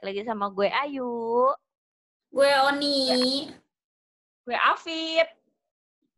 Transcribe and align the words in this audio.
Balik 0.00 0.24
lagi 0.24 0.32
sama 0.32 0.48
gue 0.48 0.64
Ayu. 0.64 1.12
Gue 2.32 2.48
Oni. 2.72 3.52
Gue 4.48 4.56
Afid. 4.56 5.28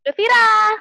Vira. 0.06 0.78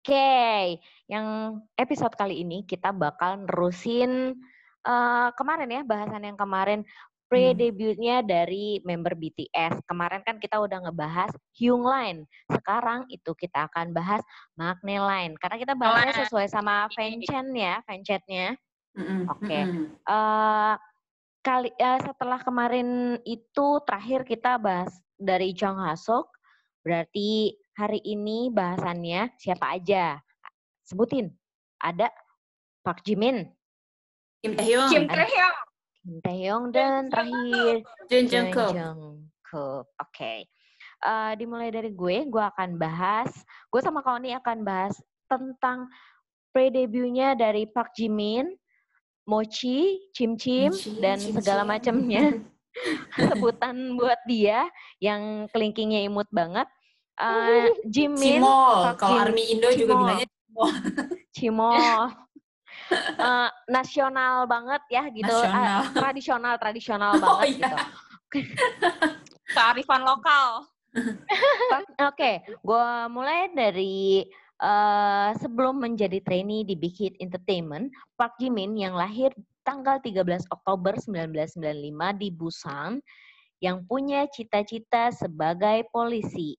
Oke, 0.00 0.80
yang 1.12 1.60
episode 1.76 2.16
kali 2.16 2.40
ini 2.40 2.64
kita 2.64 2.88
bakal 2.96 3.44
nerusin 3.44 4.32
eh, 4.80 5.28
kemarin 5.36 5.68
ya 5.68 5.84
bahasan 5.84 6.24
yang 6.24 6.40
kemarin 6.40 6.88
pre-debutnya 7.28 8.24
dari 8.24 8.80
member 8.80 9.12
BTS. 9.12 9.84
Kemarin 9.84 10.24
kan 10.24 10.40
kita 10.40 10.56
udah 10.56 10.88
ngebahas 10.88 11.36
Hyung 11.52 11.84
Line. 11.84 12.24
Sekarang 12.48 13.12
itu 13.12 13.36
kita 13.36 13.68
akan 13.68 13.92
bahas 13.92 14.24
Magne 14.56 15.04
Line. 15.04 15.36
Karena 15.36 15.60
kita 15.60 15.76
bahasnya 15.76 16.24
sesuai 16.24 16.48
sama 16.48 16.88
fanchat 16.96 17.44
ya, 17.52 17.84
fanchatnya. 17.84 18.56
Mm-mm, 18.96 19.28
Oke. 19.36 19.58
mm-mm. 19.68 19.84
eh 20.08 20.74
kali 21.40 21.72
eh, 21.74 22.00
setelah 22.04 22.40
kemarin 22.40 23.20
itu 23.24 23.80
terakhir 23.88 24.24
kita 24.28 24.60
bahas 24.60 24.92
dari 25.16 25.52
Jong 25.56 25.80
Hasok, 25.80 26.28
berarti 26.84 27.56
hari 27.76 28.00
ini 28.04 28.52
bahasannya 28.52 29.36
siapa 29.40 29.76
aja? 29.76 30.20
Sebutin. 30.84 31.32
Ada 31.80 32.12
Park 32.84 33.04
Jimin, 33.08 33.48
Kim 34.40 34.56
Taehyung. 34.56 34.88
Kim. 34.88 35.04
Taehyung. 35.08 35.56
Kim 36.00 36.16
Taehyung, 36.24 36.64
dan 36.72 37.12
terakhir 37.12 37.84
Jun 38.08 38.24
Jung 38.24 38.28
Jungkook. 38.28 38.72
Jungkook. 38.72 39.84
Oke. 40.00 40.48
Eh, 41.00 41.32
dimulai 41.40 41.72
dari 41.72 41.92
gue, 41.92 42.28
gue 42.28 42.44
akan 42.44 42.76
bahas, 42.76 43.32
gue 43.72 43.80
sama 43.80 44.04
Kaoni 44.04 44.36
akan 44.36 44.60
bahas 44.64 44.96
tentang 45.28 45.88
pre-debutnya 46.52 47.32
dari 47.32 47.64
Park 47.64 47.96
Jimin, 47.96 48.52
Mochi, 49.30 49.78
Chim 50.10 50.34
Chim, 50.34 50.74
Mochi, 50.74 50.98
dan 50.98 51.16
Chim 51.16 51.38
segala 51.38 51.62
Chim. 51.62 51.70
macamnya 51.70 52.24
sebutan 53.30 53.94
buat 53.94 54.18
dia 54.26 54.66
yang 54.98 55.46
kelingkingnya 55.54 56.02
imut 56.02 56.26
banget. 56.30 56.66
Eh, 57.14 57.70
Jimin, 57.86 58.42
Cimol. 58.42 58.96
Kalau 58.96 59.22
Army 59.22 59.54
Indo 59.54 59.70
juga 59.70 59.94
Cimol. 59.94 60.00
bilangnya 60.02 60.26
Cimol. 60.26 60.68
Cimol. 61.36 62.00
Eh, 62.90 63.50
nasional 63.68 64.34
banget 64.44 64.82
ya 64.90 65.04
gitu, 65.10 65.30
Nasional. 65.30 65.80
tradisional 65.94 66.54
tradisional 66.58 67.12
Oh, 67.18 67.38
banget 67.38 67.46
iya. 67.54 67.70
gitu. 67.70 67.76
Kearifan 69.46 70.02
lokal. 70.02 70.66
Oke, 72.02 72.42
gua 72.62 73.06
mulai 73.06 73.46
dari 73.52 74.26
eh, 74.60 75.30
sebelum 75.40 75.80
menjadi 75.80 76.20
trainee 76.20 76.62
di 76.62 76.76
Big 76.76 76.94
Hit 76.96 77.16
Entertainment, 77.18 77.90
Park 78.20 78.36
Jimin 78.38 78.76
yang 78.76 78.94
lahir 78.94 79.32
tanggal 79.64 80.00
13 80.04 80.46
Oktober 80.52 80.96
1995 80.96 82.20
di 82.20 82.28
Busan, 82.32 83.00
yang 83.60 83.84
punya 83.84 84.24
cita-cita 84.28 85.12
sebagai 85.12 85.84
polisi. 85.92 86.56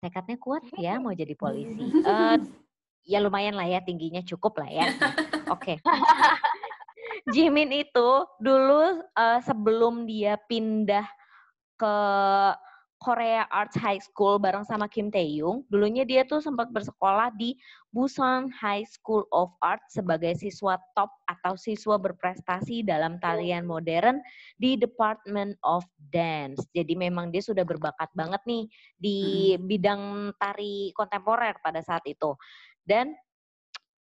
Tekadnya 0.00 0.36
kuat 0.36 0.64
ya 0.76 1.00
mau 1.00 1.16
jadi 1.16 1.32
polisi. 1.32 1.88
Eh, 2.04 2.36
ya 3.08 3.18
lumayan 3.20 3.56
lah 3.56 3.68
ya 3.68 3.80
tingginya 3.80 4.20
cukup 4.24 4.60
lah 4.60 4.68
ya. 4.68 4.86
Oke. 5.48 5.80
Jimin 7.32 7.72
itu 7.72 8.10
dulu 8.36 9.00
eh, 9.00 9.40
sebelum 9.40 10.04
dia 10.04 10.36
pindah 10.44 11.08
ke 11.80 11.96
Korea 13.04 13.44
Arts 13.52 13.76
High 13.76 14.00
School 14.00 14.40
bareng 14.40 14.64
sama 14.64 14.88
Kim 14.88 15.12
Taehyung, 15.12 15.68
dulunya 15.68 16.08
dia 16.08 16.24
tuh 16.24 16.40
sempat 16.40 16.72
bersekolah 16.72 17.28
di 17.36 17.52
Busan 17.92 18.48
High 18.48 18.88
School 18.88 19.28
of 19.28 19.52
Art 19.60 19.84
sebagai 19.92 20.32
siswa 20.40 20.80
top 20.96 21.12
atau 21.28 21.52
siswa 21.60 22.00
berprestasi 22.00 22.80
dalam 22.80 23.20
tarian 23.20 23.68
modern 23.68 24.24
di 24.56 24.80
Department 24.80 25.52
of 25.60 25.84
Dance. 26.00 26.64
Jadi 26.72 26.96
memang 26.96 27.28
dia 27.28 27.44
sudah 27.44 27.68
berbakat 27.68 28.08
banget 28.16 28.40
nih 28.48 28.64
di 28.96 29.18
bidang 29.60 30.32
tari 30.40 30.88
kontemporer 30.96 31.60
pada 31.60 31.84
saat 31.84 32.08
itu. 32.08 32.32
Dan 32.80 33.12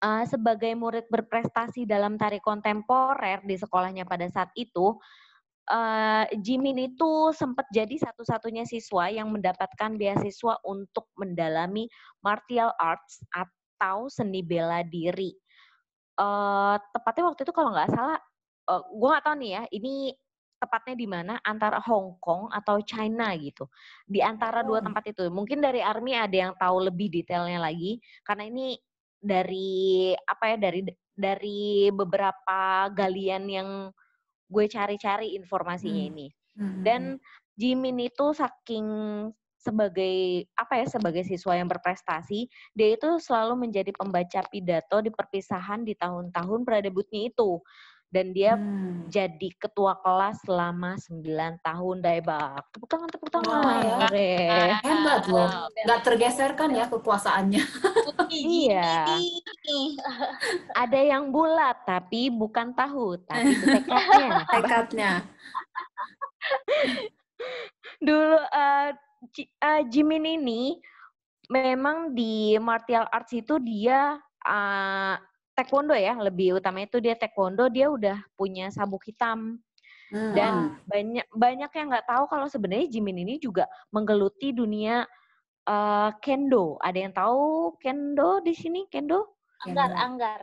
uh, 0.04 0.28
sebagai 0.28 0.76
murid 0.76 1.08
berprestasi 1.08 1.88
dalam 1.88 2.20
tari 2.20 2.44
kontemporer 2.44 3.48
di 3.48 3.56
sekolahnya 3.56 4.04
pada 4.04 4.28
saat 4.28 4.52
itu, 4.60 5.00
uh, 5.69 6.25
Jimin 6.41 6.91
itu 6.91 7.31
sempat 7.31 7.69
jadi 7.72 7.96
satu-satunya 7.96 8.66
siswa 8.66 9.07
yang 9.07 9.30
mendapatkan 9.30 9.96
beasiswa 9.96 10.57
untuk 10.66 11.07
mendalami 11.16 11.88
martial 12.25 12.74
arts 12.81 13.22
atau 13.31 14.09
seni 14.12 14.41
bela 14.44 14.81
diri. 14.84 15.31
Eh, 16.19 16.75
tepatnya 16.91 17.31
waktu 17.31 17.47
itu 17.47 17.53
kalau 17.56 17.72
nggak 17.72 17.96
salah, 17.96 18.19
uh, 18.68 18.84
gue 18.91 19.07
nggak 19.07 19.24
tahu 19.24 19.35
nih 19.40 19.52
ya, 19.56 19.63
ini 19.72 19.96
tepatnya 20.59 20.96
di 21.00 21.07
mana 21.07 21.34
antara 21.47 21.80
Hong 21.80 22.19
Kong 22.19 22.51
atau 22.51 22.84
China 22.84 23.31
gitu. 23.40 23.72
Di 24.03 24.19
antara 24.19 24.59
dua 24.59 24.84
Oh. 24.84 24.86
tempat 24.91 25.07
itu. 25.07 25.31
Mungkin 25.31 25.63
dari 25.63 25.80
Army 25.80 26.19
ada 26.19 26.36
yang 26.36 26.53
tahu 26.59 26.91
lebih 26.91 27.07
detailnya 27.07 27.63
lagi 27.63 28.03
karena 28.28 28.51
ini 28.51 28.75
dari 29.19 30.12
apa 30.16 30.44
ya 30.56 30.57
dari 30.59 30.81
dari 31.16 31.88
beberapa 31.91 32.91
galian 32.91 33.44
yang 33.47 33.69
gue 34.50 34.66
cari-cari 34.66 35.38
informasinya 35.38 36.04
Hmm. 36.04 36.12
ini. 36.12 36.28
Mm-mm. 36.60 36.84
Dan 36.84 37.02
Jimin 37.56 38.10
itu 38.10 38.34
saking 38.36 38.88
sebagai 39.60 40.48
apa 40.56 40.80
ya 40.80 40.88
sebagai 40.88 41.24
siswa 41.28 41.52
yang 41.52 41.68
berprestasi, 41.68 42.48
dia 42.72 42.96
itu 42.96 43.20
selalu 43.20 43.68
menjadi 43.68 43.92
pembaca 43.92 44.40
pidato 44.48 45.04
di 45.04 45.12
perpisahan 45.12 45.84
di 45.84 45.94
tahun-tahun 46.00 46.64
pradebutnya 46.64 47.28
itu. 47.28 47.60
Dan 48.09 48.34
dia 48.34 48.58
Hmm. 48.58 49.06
jadi 49.06 49.53
ketua 49.53 49.94
kelas 50.02 50.42
selama 50.42 50.97
9 50.97 51.62
tahun 51.62 51.97
Daebak. 52.02 52.66
Tepuk 52.74 52.90
tangan, 52.90 53.06
tepuk 53.06 53.30
tangan. 53.30 53.53
Wah, 53.62 53.78
ya. 53.80 53.96
Ore. 54.02 54.31
Hebat 54.81 55.24
loh. 55.30 55.50
Nggak 55.86 56.02
tergeserkan 56.02 56.69
ya 56.74 56.86
kekuasaannya. 56.90 57.62
Iya. 58.30 59.09
Ada 60.86 61.00
yang 61.02 61.34
bulat 61.34 61.81
tapi 61.81 62.30
bukan 62.30 62.74
tahu, 62.74 63.18
tapi 63.25 63.58
tekadnya. 63.81 64.30
Tekadnya. 64.46 65.12
Dulu 68.00 68.38
eh, 68.38 68.90
Ji- 69.34 69.50
eh, 69.52 69.81
Jimin 69.86 70.25
ini 70.30 70.78
memang 71.50 72.14
di 72.14 72.53
martial 72.58 73.09
arts 73.09 73.34
itu 73.34 73.58
dia 73.58 74.16
eh, 74.42 75.16
taekwondo 75.59 75.92
ya, 75.92 76.16
lebih 76.16 76.56
utama 76.64 76.88
itu 76.88 77.03
dia 77.03 77.20
taekwondo, 77.20 77.68
dia 77.68 77.92
udah 77.92 78.24
punya 78.40 78.72
sabuk 78.72 79.03
hitam. 79.03 79.59
Hmm. 80.09 80.34
Dan 80.34 80.53
banyak 80.88 81.28
banyak 81.36 81.72
yang 81.75 81.88
nggak 81.92 82.08
tahu 82.08 82.24
kalau 82.31 82.47
sebenarnya 82.47 82.88
Jimin 82.88 83.28
ini 83.28 83.36
juga 83.38 83.68
menggeluti 83.92 84.56
dunia 84.56 85.03
eh, 85.68 86.09
kendo. 86.24 86.80
Ada 86.80 86.98
yang 86.98 87.14
tahu 87.14 87.75
kendo 87.78 88.40
di 88.42 88.56
sini? 88.56 88.88
Kendo? 88.88 89.36
Anggar, 89.68 89.92
anggar. 89.92 90.40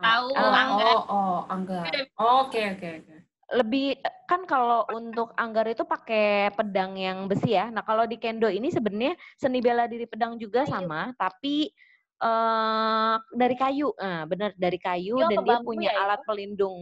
Tahu, 0.00 0.26
oh, 0.32 0.52
Angga. 0.56 0.86
Oh, 0.88 1.02
oh, 1.12 1.38
Angga. 1.52 1.80
Oke, 2.16 2.60
oke, 2.78 2.88
oke. 3.04 3.16
lebih 3.50 3.98
kan 4.30 4.46
kalau 4.46 4.86
untuk 4.94 5.34
anggar 5.34 5.66
itu 5.66 5.82
pakai 5.82 6.54
pedang 6.54 6.94
yang 6.94 7.26
besi 7.26 7.58
ya. 7.58 7.66
Nah 7.66 7.82
kalau 7.82 8.06
di 8.06 8.14
kendo 8.14 8.46
ini 8.46 8.70
sebenarnya 8.70 9.18
seni 9.34 9.58
bela 9.58 9.90
diri 9.90 10.06
pedang 10.06 10.38
juga 10.38 10.62
Kayu. 10.62 10.70
sama, 10.70 11.10
tapi 11.18 11.74
eh 12.20 13.14
dari 13.32 13.54
kayu. 13.54 13.88
Nah, 13.94 14.22
benar 14.24 14.50
dari 14.54 14.76
kayu 14.76 15.16
Kayu 15.16 15.24
dan 15.26 15.38
dia 15.38 15.56
bambu 15.56 15.66
punya 15.66 15.88
ya 15.88 15.92
itu? 15.92 16.00
alat 16.00 16.20
pelindung. 16.22 16.80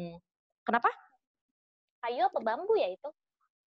Kenapa? 0.63 0.91
Kayu 2.01 2.23
apa 2.25 2.39
bambu 2.39 2.75
ya 2.75 2.89
itu? 2.89 3.09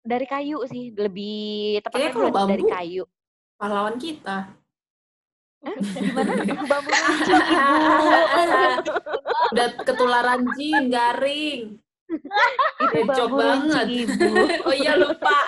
Dari 0.01 0.25
kayu 0.25 0.65
sih, 0.65 0.91
lebih 0.91 1.39
tepatnya 1.81 2.09
kalau 2.09 2.27
dari- 2.27 2.33
dari 2.33 2.65
bambu- 2.65 2.73
kayu. 2.73 3.05
Pahlawan 3.55 3.97
kita. 3.97 4.37
Gimana? 5.99 6.33
bambu 6.71 6.91
Udah 9.49 9.67
ketularan 9.81 10.43
jin, 10.55 10.89
garing. 10.89 11.61
itu 12.81 12.99
bambu 13.05 13.37
banget. 13.37 13.87
ibu. 14.01 14.29
Oh 14.65 14.73
iya 14.73 14.97
lupa. 14.97 15.39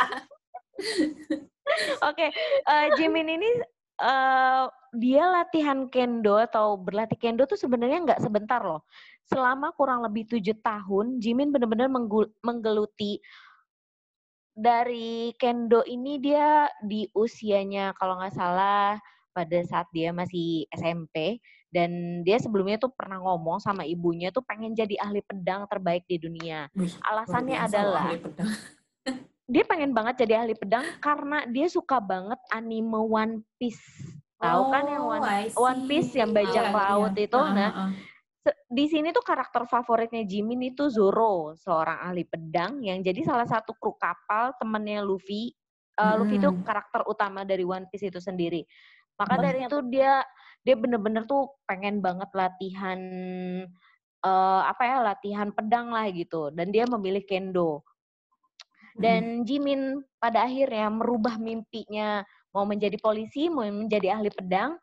Oke, 2.03 2.27
eh, 2.63 2.87
Jimin 2.95 3.29
ini 3.31 3.49
eh, 4.01 4.65
dia 4.97 5.25
latihan 5.29 5.87
kendo 5.87 6.35
atau 6.41 6.75
berlatih 6.75 7.21
kendo 7.21 7.47
tuh 7.47 7.61
sebenarnya 7.61 8.03
nggak 8.03 8.23
sebentar 8.25 8.61
loh. 8.65 8.83
Selama 9.31 9.71
kurang 9.79 10.03
lebih 10.03 10.27
tujuh 10.27 10.59
tahun, 10.59 11.23
Jimin 11.23 11.55
benar-benar 11.55 11.87
menggeluti 12.43 13.23
dari 14.61 15.33
kendo 15.39 15.87
ini 15.87 16.19
dia 16.19 16.67
di 16.83 17.07
usianya 17.15 17.95
kalau 17.95 18.19
nggak 18.19 18.35
salah 18.35 18.99
pada 19.31 19.59
saat 19.63 19.87
dia 19.95 20.11
masih 20.11 20.67
SMP 20.75 21.39
dan 21.71 22.21
dia 22.27 22.37
sebelumnya 22.43 22.83
tuh 22.83 22.91
pernah 22.91 23.23
ngomong 23.23 23.63
sama 23.63 23.87
ibunya 23.87 24.35
tuh 24.35 24.43
pengen 24.43 24.75
jadi 24.75 24.99
ahli 24.99 25.23
pedang 25.23 25.71
terbaik 25.71 26.03
di 26.11 26.19
dunia. 26.19 26.67
Wih, 26.75 26.91
Alasannya 27.07 27.57
adalah 27.63 28.11
ahli 28.11 28.19
pedang. 28.19 28.51
dia 29.51 29.67
pengen 29.67 29.91
banget 29.91 30.23
jadi 30.23 30.47
ahli 30.47 30.55
pedang 30.55 30.87
karena 31.03 31.43
dia 31.51 31.67
suka 31.67 31.99
banget 31.99 32.39
anime 32.55 32.95
One 32.95 33.43
Piece. 33.59 33.83
Tahu 34.39 34.63
kan 34.71 34.87
yang 34.87 35.05
Oh, 35.05 35.19
One, 35.19 35.27
One 35.53 35.81
Piece 35.91 36.15
yang 36.15 36.31
bajak 36.31 36.71
Iya, 36.71 36.73
laut 36.73 37.13
iya. 37.19 37.27
itu? 37.27 37.37
Ah, 37.37 37.51
Nah, 37.53 37.69
ah, 37.69 37.81
ah. 37.91 38.55
di 38.71 38.89
sini 38.89 39.13
tuh 39.13 39.21
karakter 39.21 39.69
favoritnya 39.69 40.25
Jimin 40.25 40.73
itu 40.73 40.89
Zoro, 40.89 41.53
seorang 41.59 41.99
ahli 42.09 42.25
pedang 42.25 42.81
yang 42.81 43.03
jadi 43.05 43.21
salah 43.27 43.45
satu 43.45 43.77
kru 43.77 43.99
kapal 44.01 44.55
temennya 44.57 45.03
Luffy. 45.05 45.53
Eh, 45.99 46.15
Luffy 46.17 46.41
itu 46.41 46.49
Mm. 46.49 46.65
karakter 46.65 47.05
utama 47.05 47.45
dari 47.45 47.67
One 47.67 47.85
Piece 47.91 48.09
itu 48.09 48.23
sendiri. 48.23 48.65
Maka 49.21 49.37
dari 49.37 49.67
itu 49.69 49.85
dia 49.93 50.25
dia 50.65 50.77
bener-bener 50.79 51.29
tuh 51.29 51.53
pengen 51.69 52.01
banget 52.01 52.31
latihan 52.33 53.01
eh 54.21 54.63
apa 54.65 54.83
ya 54.85 54.97
latihan 55.01 55.49
pedang 55.53 55.93
lah 55.93 56.09
gitu 56.09 56.49
dan 56.55 56.73
dia 56.73 56.89
memilih 56.89 57.27
kendo. 57.29 57.85
Dan 59.01 59.49
Jimin 59.49 59.83
pada 60.21 60.45
akhirnya 60.45 60.93
merubah 60.93 61.41
mimpinya 61.41 62.21
mau 62.53 62.69
menjadi 62.69 63.01
polisi, 63.01 63.49
mau 63.49 63.65
menjadi 63.65 64.21
ahli 64.21 64.29
pedang. 64.29 64.77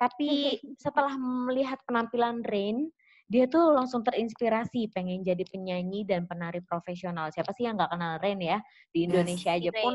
Tapi 0.00 0.28
setelah 0.84 1.12
melihat 1.20 1.76
penampilan 1.84 2.40
Rain, 2.48 2.88
dia 3.28 3.44
tuh 3.46 3.72
langsung 3.72 4.00
terinspirasi 4.00 4.88
pengen 4.92 5.20
jadi 5.20 5.44
penyanyi 5.44 6.04
dan 6.04 6.24
penari 6.24 6.64
profesional. 6.64 7.28
Siapa 7.28 7.52
sih 7.52 7.68
yang 7.68 7.76
nggak 7.76 7.92
kenal 7.92 8.16
Rain 8.18 8.40
ya? 8.40 8.58
Di 8.88 9.04
Yes. 9.04 9.06
Indonesia 9.12 9.50
aja 9.52 9.70
Rain. 9.70 9.84
pun 9.84 9.94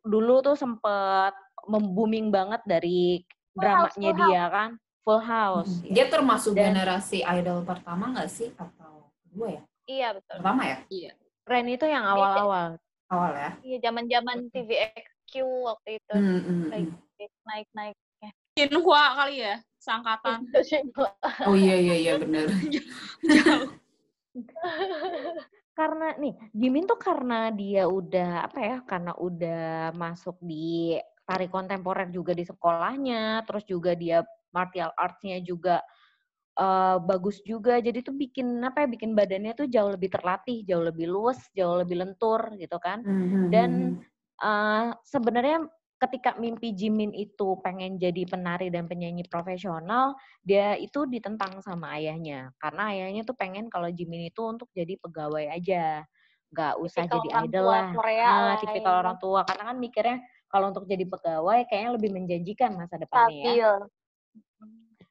dulu 0.00 0.40
tuh 0.40 0.56
sempet 0.56 1.34
membooming 1.68 2.32
banget 2.32 2.60
dari 2.64 3.20
Full 3.52 3.60
House, 3.64 3.92
dramanya 3.96 4.12
Full 4.12 4.20
dia 4.20 4.44
kan. 4.48 4.70
Full 5.00 5.20
House. 5.20 5.72
Mm. 5.72 5.84
ya. 5.84 5.92
Dia 5.96 6.06
termasuk 6.08 6.52
Dan- 6.52 6.64
generasi 6.72 7.18
idol 7.24 7.64
pertama 7.64 8.04
nggak 8.12 8.30
sih 8.30 8.48
atau 8.56 9.08
kedua 9.24 9.48
ya? 9.48 9.62
Iya 9.84 10.08
betul. 10.16 10.36
Pertama 10.40 10.62
ya? 10.64 10.78
Rain 11.48 11.68
itu 11.68 11.86
yang 11.88 12.04
awal-awal. 12.04 12.76
Awal 13.10 13.32
ya? 13.34 13.50
Iya 13.64 13.76
zaman-zaman 13.90 14.50
TVXQ 14.54 15.32
waktu 15.66 15.90
itu 15.98 16.14
Hmm, 16.14 16.40
hmm, 16.40 16.62
Baik. 16.70 16.88
hmm. 16.88 17.30
naik-naik. 17.46 17.96
Xinhua 18.56 19.02
kali 19.16 19.36
ya, 19.46 19.56
seangkatan. 19.80 20.44
Oh 21.48 21.56
iya 21.56 21.76
iya 21.80 21.96
iya 21.96 22.12
benar. 22.18 22.44
karena 25.78 26.12
nih 26.20 26.34
Jimin 26.52 26.84
tuh 26.84 27.00
karena 27.00 27.48
dia 27.50 27.88
udah 27.88 28.46
apa 28.46 28.58
ya 28.60 28.76
karena 28.84 29.16
udah 29.16 29.96
masuk 29.96 30.36
di 30.44 30.98
tari 31.24 31.46
kontemporer 31.48 32.10
juga 32.12 32.36
di 32.36 32.44
sekolahnya 32.44 33.46
terus 33.48 33.64
juga 33.64 33.96
dia 33.96 34.20
martial 34.50 34.92
arts-nya 34.98 35.40
juga 35.40 35.80
eh, 36.60 36.96
bagus 37.08 37.40
juga 37.42 37.80
jadi 37.80 37.98
tuh 38.04 38.14
bikin 38.16 38.60
apa 38.62 38.84
ya 38.84 38.88
bikin 38.90 39.12
badannya 39.18 39.52
tuh 39.56 39.66
jauh 39.70 39.90
lebih 39.96 40.10
terlatih 40.14 40.62
jauh 40.68 40.84
lebih 40.84 41.06
luas 41.10 41.40
jauh 41.56 41.76
lebih 41.80 41.96
lentur 42.02 42.40
gitu 42.60 42.76
kan 42.82 43.02
Hmm, 43.04 43.40
Dan 43.48 44.00
eh, 44.42 44.86
sebenarnya 45.04 45.66
ketika 46.00 46.32
mimpi 46.40 46.72
Jimin 46.72 47.12
itu 47.12 47.60
pengen 47.60 48.00
jadi 48.00 48.24
penari 48.24 48.72
dan 48.72 48.88
penyanyi 48.88 49.20
profesional, 49.28 50.16
dia 50.40 50.72
itu 50.80 51.04
ditentang 51.04 51.60
sama 51.60 51.92
ayahnya. 52.00 52.56
Karena 52.56 52.88
ayahnya 52.96 53.22
tuh 53.28 53.36
pengen 53.36 53.68
kalau 53.68 53.88
Jimin 53.92 54.32
itu 54.32 54.40
untuk 54.48 54.68
jadi 54.72 54.96
pegawai 54.96 55.44
aja. 55.52 56.08
Nggak 56.52 56.74
usah 56.80 57.04
Tipikal 57.04 57.20
jadi 57.20 57.28
idol 57.44 57.66
lah. 57.72 57.90
Korea 57.94 58.32
Ah, 58.32 58.42
lah 58.46 58.56
tipikal 58.62 58.94
ya. 58.94 59.00
orang 59.04 59.16
tua. 59.22 59.40
Karena 59.48 59.62
kan 59.72 59.76
mikirnya 59.84 60.16
kalau 60.52 60.66
untuk 60.72 60.84
jadi 60.88 61.04
pegawai 61.12 61.58
kayaknya 61.68 61.90
lebih 61.96 62.10
menjanjikan 62.16 62.70
masa 62.80 62.96
depannya 63.00 63.36
ya. 63.48 63.54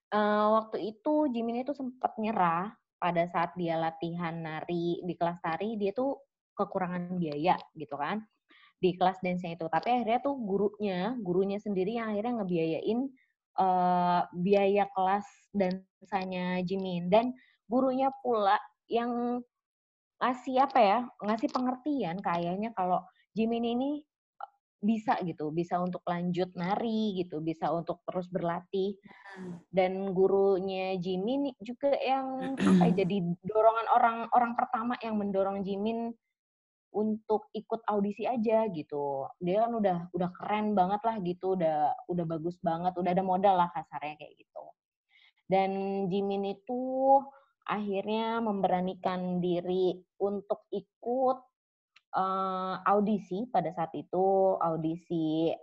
Eh, 0.10 0.46
waktu 0.58 0.78
itu 0.90 1.30
Jimin 1.30 1.62
itu 1.62 1.74
sempat 1.78 2.18
nyerah 2.18 2.74
pada 2.98 3.30
saat 3.30 3.54
dia 3.54 3.78
latihan 3.78 4.34
nari 4.42 5.06
di 5.06 5.14
kelas 5.14 5.38
tari 5.40 5.78
dia 5.78 5.94
tuh 5.94 6.18
kekurangan 6.58 7.16
biaya 7.22 7.56
gitu 7.78 7.94
kan 7.96 8.26
di 8.82 8.98
kelas 8.98 9.22
dance-nya 9.22 9.54
itu. 9.54 9.70
Tapi 9.70 9.88
akhirnya 9.94 10.20
tuh 10.26 10.36
gurunya 10.42 11.14
gurunya 11.22 11.62
sendiri 11.62 12.02
yang 12.02 12.10
akhirnya 12.18 12.42
ngebiayain 12.42 13.00
eh, 13.62 14.22
biaya 14.34 14.86
kelas 14.98 15.28
dansanya 15.54 16.66
Jimin. 16.66 17.14
Dan 17.14 17.38
gurunya 17.70 18.10
pula 18.26 18.58
yang 18.90 19.46
ngasih 20.20 20.58
apa 20.66 20.80
ya 20.82 21.00
ngasih 21.24 21.50
pengertian 21.54 22.18
kayaknya 22.20 22.74
kalau 22.76 23.00
Jimin 23.38 23.64
ini 23.64 24.04
bisa 24.80 25.20
gitu 25.28 25.52
bisa 25.52 25.76
untuk 25.84 26.00
lanjut 26.08 26.56
nari 26.56 27.20
gitu 27.20 27.44
bisa 27.44 27.68
untuk 27.76 28.00
terus 28.08 28.32
berlatih. 28.32 28.96
Dan 29.70 30.12
gurunya 30.16 30.96
Jimin 31.00 31.54
juga 31.60 31.94
yang 32.00 32.56
apa 32.56 32.86
ya, 32.88 32.94
jadi 33.04 33.18
dorongan 33.44 33.88
orang 33.96 34.18
orang 34.34 34.54
pertama 34.56 34.96
yang 35.04 35.20
mendorong 35.20 35.62
Jimin 35.64 36.12
untuk 36.90 37.52
ikut 37.54 37.86
audisi 37.86 38.26
aja 38.26 38.66
gitu. 38.72 39.28
Dia 39.38 39.68
kan 39.68 39.78
udah 39.78 39.98
udah 40.16 40.30
keren 40.34 40.74
banget 40.74 41.02
lah 41.06 41.16
gitu 41.22 41.54
udah 41.60 41.94
udah 42.10 42.26
bagus 42.26 42.58
banget 42.64 42.96
udah 42.98 43.12
ada 43.14 43.24
modal 43.24 43.56
lah 43.60 43.70
kasarnya 43.76 44.16
kayak 44.18 44.34
gitu. 44.40 44.66
Dan 45.50 45.72
Jimin 46.10 46.56
itu 46.56 46.82
akhirnya 47.70 48.42
memberanikan 48.42 49.38
diri 49.38 49.94
untuk 50.18 50.66
ikut 50.74 51.49
eh, 52.16 52.76
audisi 52.86 53.46
pada 53.50 53.70
saat 53.74 53.94
itu 53.94 54.58
audisi 54.62 55.54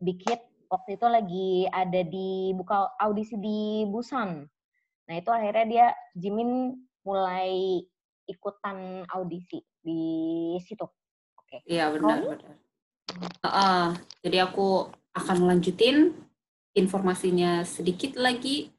Big 0.00 0.20
Hit 0.24 0.42
waktu 0.68 0.98
itu 0.98 1.06
lagi 1.06 1.50
ada 1.70 2.00
di 2.02 2.50
buka 2.56 2.92
audisi 2.98 3.38
di 3.38 3.86
Busan. 3.88 4.44
Nah 5.04 5.14
itu 5.14 5.30
akhirnya 5.30 5.64
dia 5.64 5.86
Jimin 6.16 6.74
mulai 7.04 7.84
ikutan 8.24 9.04
audisi 9.12 9.60
di 9.84 10.02
situ. 10.64 10.84
Oke. 11.36 11.60
Iya 11.68 11.92
benar 11.92 12.24
benar. 12.24 12.56
Heeh, 13.44 13.86
jadi 14.24 14.48
aku 14.48 14.90
akan 15.14 15.38
lanjutin 15.46 16.16
informasinya 16.74 17.62
sedikit 17.62 18.18
lagi 18.18 18.74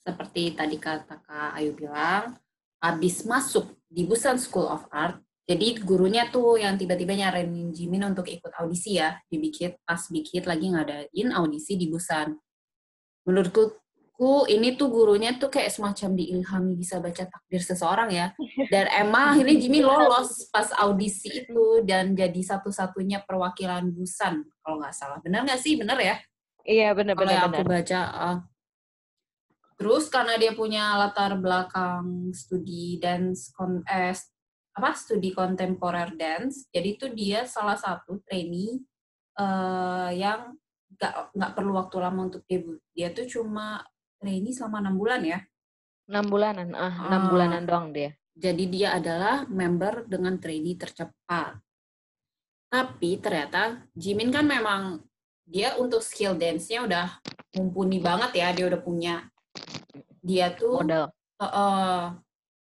seperti 0.00 0.56
tadi 0.56 0.80
kata 0.80 1.20
Kak 1.20 1.58
Ayu 1.60 1.76
bilang 1.76 2.40
habis 2.80 3.24
masuk 3.28 3.68
di 3.88 4.08
Busan 4.08 4.40
School 4.40 4.68
of 4.68 4.88
Art 4.88 5.20
jadi 5.44 5.76
gurunya 5.84 6.32
tuh 6.32 6.56
yang 6.56 6.80
tiba-tiba 6.80 7.12
nyaranin 7.12 7.68
Jimin 7.68 8.08
untuk 8.08 8.24
ikut 8.32 8.48
audisi 8.56 8.96
ya. 8.96 9.20
Di 9.28 9.36
Big 9.36 9.52
Hit 9.60 9.76
pas 9.84 10.00
Big 10.08 10.24
Hit 10.32 10.48
lagi 10.48 10.72
ngadain 10.72 11.28
audisi 11.36 11.76
di 11.76 11.92
Busan. 11.92 12.32
Menurutku 13.28 13.76
ku 14.14 14.46
ini 14.48 14.78
tuh 14.78 14.88
gurunya 14.88 15.36
tuh 15.36 15.50
kayak 15.50 15.74
semacam 15.74 16.16
diilhami 16.16 16.78
bisa 16.80 16.96
baca 16.96 17.28
takdir 17.28 17.60
seseorang 17.60 18.08
ya. 18.08 18.32
Dan 18.72 18.88
emang 18.88 19.36
akhirnya 19.36 19.56
Jimmy 19.60 19.84
lolos 19.84 20.48
pas 20.48 20.72
audisi 20.80 21.28
itu 21.28 21.84
dan 21.84 22.16
jadi 22.16 22.40
satu-satunya 22.40 23.28
perwakilan 23.28 23.84
Busan 23.92 24.48
kalau 24.64 24.80
nggak 24.80 24.96
salah. 24.96 25.20
Benar 25.20 25.44
nggak 25.44 25.60
sih? 25.60 25.76
Benar 25.76 26.00
ya? 26.00 26.16
Iya 26.64 26.96
benar 26.96 27.12
kalau 27.20 27.28
benar 27.28 27.36
yang 27.36 27.52
aku 27.52 27.62
baca 27.68 28.00
ah. 28.08 28.38
terus 29.76 30.08
karena 30.08 30.40
dia 30.40 30.56
punya 30.56 30.96
latar 30.96 31.36
belakang 31.36 32.32
studi 32.32 32.96
dance 32.96 33.52
kon 33.52 33.84
eh, 33.84 34.16
apa 34.74 34.90
studi 34.92 35.30
kontemporer 35.30 36.12
dance 36.14 36.66
jadi 36.68 36.88
itu 36.98 37.06
dia 37.14 37.46
salah 37.46 37.78
satu 37.78 38.18
trainee 38.26 38.82
eh, 39.38 40.10
yang 40.18 40.52
nggak 40.94 41.14
nggak 41.34 41.52
perlu 41.54 41.72
waktu 41.74 41.96
lama 41.98 42.20
untuk 42.26 42.42
debut 42.46 42.78
dia 42.90 43.10
tuh 43.10 43.26
cuma 43.26 43.82
trainee 44.18 44.54
selama 44.54 44.78
enam 44.82 44.96
bulan 44.98 45.22
ya 45.22 45.40
Enam 46.04 46.28
bulanan, 46.28 46.68
ah 46.76 47.08
enam 47.08 47.22
Ah. 47.24 47.28
bulanan 47.32 47.62
doang 47.64 47.88
dia. 47.88 48.12
Jadi 48.36 48.68
dia 48.68 48.92
adalah 48.92 49.48
member 49.48 50.04
dengan 50.04 50.36
trainee 50.36 50.76
tercepat. 50.76 51.56
Tapi 52.68 53.16
ternyata 53.24 53.88
Jimin 53.96 54.28
kan 54.28 54.44
memang 54.44 55.00
dia 55.48 55.80
untuk 55.80 56.04
skill 56.04 56.36
dance-nya 56.36 56.84
udah 56.84 57.06
mumpuni 57.56 58.04
banget 58.04 58.36
ya, 58.36 58.48
dia 58.52 58.68
udah 58.68 58.80
punya. 58.84 59.24
Dia 60.20 60.52
tuh 60.52 60.84
Modal. 60.84 61.08
eh, 61.40 61.46
eh, 61.46 62.02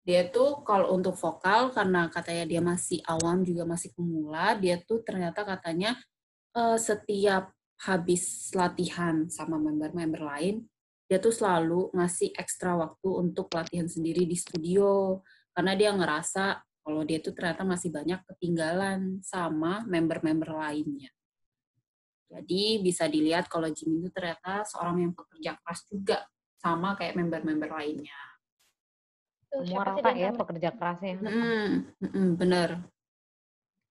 dia 0.01 0.25
tuh 0.33 0.65
kalau 0.65 0.97
untuk 0.97 1.13
vokal 1.13 1.69
karena 1.69 2.09
katanya 2.09 2.45
dia 2.49 2.61
masih 2.61 2.99
awam 3.05 3.45
juga 3.45 3.69
masih 3.69 3.93
pemula, 3.93 4.57
dia 4.57 4.81
tuh 4.81 5.05
ternyata 5.05 5.45
katanya 5.45 5.93
eh, 6.57 6.77
setiap 6.81 7.53
habis 7.81 8.49
latihan 8.53 9.25
sama 9.29 9.57
member-member 9.57 10.21
lain, 10.21 10.65
dia 11.09 11.17
tuh 11.17 11.33
selalu 11.33 11.89
ngasih 11.93 12.33
ekstra 12.37 12.77
waktu 12.77 13.09
untuk 13.09 13.51
latihan 13.51 13.89
sendiri 13.89 14.23
di 14.23 14.37
studio 14.37 15.19
karena 15.51 15.73
dia 15.75 15.91
ngerasa 15.91 16.61
kalau 16.81 17.01
dia 17.05 17.21
tuh 17.21 17.35
ternyata 17.37 17.61
masih 17.61 17.93
banyak 17.93 18.21
ketinggalan 18.25 19.21
sama 19.21 19.85
member-member 19.85 20.49
lainnya. 20.49 21.11
Jadi 22.31 22.79
bisa 22.79 23.11
dilihat 23.11 23.51
kalau 23.51 23.67
Jimin 23.67 24.07
itu 24.07 24.09
ternyata 24.15 24.63
seorang 24.63 25.03
yang 25.03 25.13
pekerja 25.13 25.59
keras 25.59 25.83
juga 25.91 26.23
sama 26.57 26.95
kayak 26.95 27.19
member-member 27.19 27.69
lainnya. 27.69 28.30
Semua 29.51 29.83
siapa 29.83 29.99
rata 29.99 30.09
ya 30.15 30.31
pekerja 30.31 30.69
kerasnya. 30.71 31.15
Mm, 31.19 31.71
mm, 31.99 32.29
bener. 32.39 32.69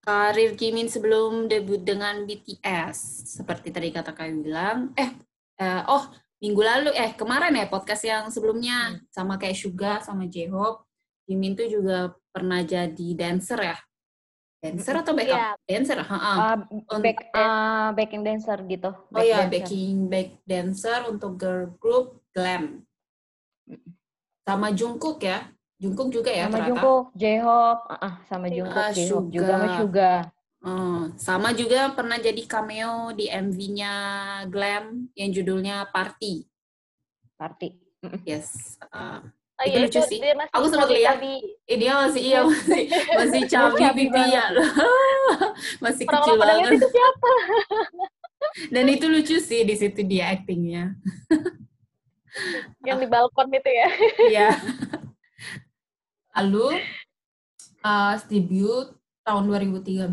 Karir 0.01 0.57
Jimin 0.57 0.89
sebelum 0.89 1.45
debut 1.45 1.77
dengan 1.77 2.25
BTS, 2.25 2.97
seperti 3.37 3.69
tadi 3.69 3.93
kata 3.93 4.17
Kayu 4.17 4.41
bilang, 4.41 4.89
eh, 4.97 5.13
eh, 5.61 5.81
oh 5.85 6.09
minggu 6.41 6.57
lalu, 6.57 6.89
eh 6.97 7.13
kemarin 7.13 7.53
ya 7.53 7.69
podcast 7.69 8.01
yang 8.01 8.25
sebelumnya 8.33 8.97
sama 9.13 9.37
kayak 9.37 9.53
Suga 9.53 10.01
sama 10.01 10.25
J-Hope, 10.25 10.89
Jimin 11.29 11.53
tuh 11.53 11.69
juga 11.69 12.17
pernah 12.33 12.65
jadi 12.65 13.07
dancer 13.13 13.61
ya, 13.61 13.77
dancer 14.57 14.95
atau 15.05 15.13
backup? 15.13 15.37
Iya. 15.37 15.49
Dancer, 15.69 15.97
ha 16.01 16.57
Untuk- 16.65 17.05
back, 17.05 17.17
ah, 17.37 17.93
backing 17.93 18.25
dancer 18.25 18.57
gitu. 18.65 18.89
Oh 18.89 19.13
back 19.13 19.29
ya, 19.29 19.37
dancer. 19.45 19.53
backing 19.53 19.97
back 20.09 20.29
dancer 20.49 20.99
untuk 21.13 21.37
girl 21.37 21.69
group 21.77 22.25
Glam. 22.33 22.81
Sama 24.41 24.67
Jungkook 24.71 25.21
ya. 25.21 25.47
Jungkook 25.77 26.09
juga 26.11 26.29
ya 26.29 26.45
sama 26.45 26.53
ternyata. 26.55 26.69
Jungkook, 26.71 27.05
J-Hope, 27.15 27.83
ah, 27.87 27.97
ah, 27.99 28.13
sama 28.23 28.45
Jungkook, 28.47 28.77
Ah, 28.79 28.91
J-Hope 28.91 29.29
juga 29.29 29.51
sama 29.51 29.67
Suga. 29.75 30.13
Oh, 30.61 31.01
sama 31.17 31.49
juga 31.51 31.89
pernah 31.89 32.17
jadi 32.17 32.37
cameo 32.45 33.09
di 33.11 33.25
MV-nya 33.25 33.93
Glam 34.45 35.09
yang 35.11 35.29
judulnya 35.31 35.89
Party. 35.89 36.45
Party. 37.33 37.81
Yes. 38.23 38.77
Ah, 38.87 39.25
Oh 39.57 39.65
Itu 39.65 39.73
iya, 39.73 39.85
lucu 39.85 39.93
itu 39.95 40.09
sih. 40.09 40.17
dia 40.17 40.33
masih 40.33 40.53
Aku 40.53 40.65
sempat 40.67 40.89
lihat. 40.89 41.15
eh, 41.21 41.77
dia 41.77 41.93
masih 41.95 42.21
iya 42.23 42.39
masih 42.41 42.81
masih 43.13 43.41
cabi 43.45 43.77
Cabi 43.79 44.03
pipi 44.09 44.21
ya. 44.27 44.45
masih 45.77 46.05
kecil 46.09 46.33
pada 46.35 46.53
lihat 46.57 46.65
banget. 46.65 46.81
itu 46.81 46.87
siapa? 46.89 47.29
Dan 48.73 48.85
itu 48.89 49.05
lucu 49.05 49.37
sih 49.37 49.61
di 49.61 49.75
situ 49.75 50.01
dia 50.01 50.33
actingnya. 50.33 50.97
Yang 52.87 52.97
di 53.03 53.07
balkon 53.07 53.47
itu 53.51 53.71
ya. 53.71 53.89
Iya. 54.31 54.49
Lalu 56.39 56.79
uh, 57.83 58.15
debut 58.31 58.87
tahun 59.21 59.43
2013 59.47 60.11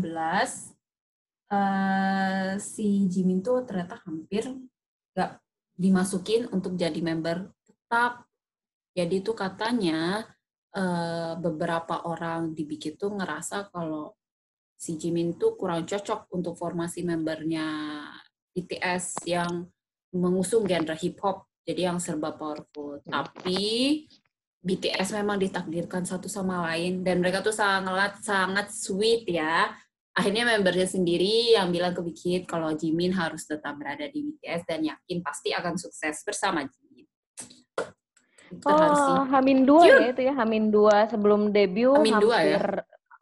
eh 1.49 2.53
si 2.61 3.09
Jimin 3.09 3.41
tuh 3.41 3.65
ternyata 3.65 3.97
hampir 4.05 4.45
nggak 5.17 5.31
dimasukin 5.79 6.45
untuk 6.53 6.77
jadi 6.77 7.01
member 7.01 7.49
tetap. 7.65 8.29
Jadi 8.93 9.25
tuh 9.25 9.33
katanya 9.33 10.27
eh, 10.75 11.33
beberapa 11.41 12.05
orang 12.05 12.53
di 12.53 12.69
Big 12.69 12.93
tuh 12.99 13.15
ngerasa 13.17 13.73
kalau 13.73 14.13
si 14.77 14.93
Jimin 14.93 15.41
tuh 15.41 15.57
kurang 15.57 15.89
cocok 15.89 16.29
untuk 16.37 16.53
formasi 16.53 17.01
membernya 17.01 17.65
BTS 18.53 19.25
yang 19.25 19.65
mengusung 20.13 20.69
genre 20.69 20.95
hip 20.95 21.17
hop, 21.25 21.48
jadi 21.63 21.91
yang 21.91 21.97
serba 21.97 22.33
powerful. 22.33 22.99
Tapi 23.03 24.03
BTS 24.59 25.15
memang 25.15 25.39
ditakdirkan 25.39 26.03
satu 26.03 26.27
sama 26.27 26.67
lain 26.67 26.99
dan 26.99 27.23
mereka 27.23 27.39
tuh 27.39 27.55
sangat 27.55 28.19
sangat 28.19 28.67
sweet 28.69 29.23
ya. 29.25 29.71
Akhirnya 30.11 30.43
membernya 30.43 30.83
sendiri 30.83 31.55
yang 31.55 31.71
bilang 31.71 31.95
ke 31.95 32.03
Big 32.03 32.19
Hit 32.19 32.43
kalau 32.43 32.75
Jimin 32.75 33.15
harus 33.15 33.47
tetap 33.47 33.79
berada 33.79 34.03
di 34.03 34.19
BTS 34.19 34.67
dan 34.67 34.83
yakin 34.83 35.23
pasti 35.23 35.55
akan 35.55 35.79
sukses 35.79 36.19
bersama 36.27 36.67
Jimin. 36.67 37.07
Itu 38.51 38.65
harus 38.67 38.99
sih. 38.99 39.13
Oh, 39.15 39.23
Hamin 39.29 39.63
dua 39.63 39.85
Cute. 39.87 40.01
ya 40.01 40.07
itu 40.11 40.21
ya, 40.27 40.33
Hamin 40.35 40.65
dua 40.73 41.07
sebelum 41.07 41.53
debut 41.53 41.95
Hamin 41.95 42.19
dua 42.19 42.35
ya? 42.43 42.57
hampir 42.59 42.63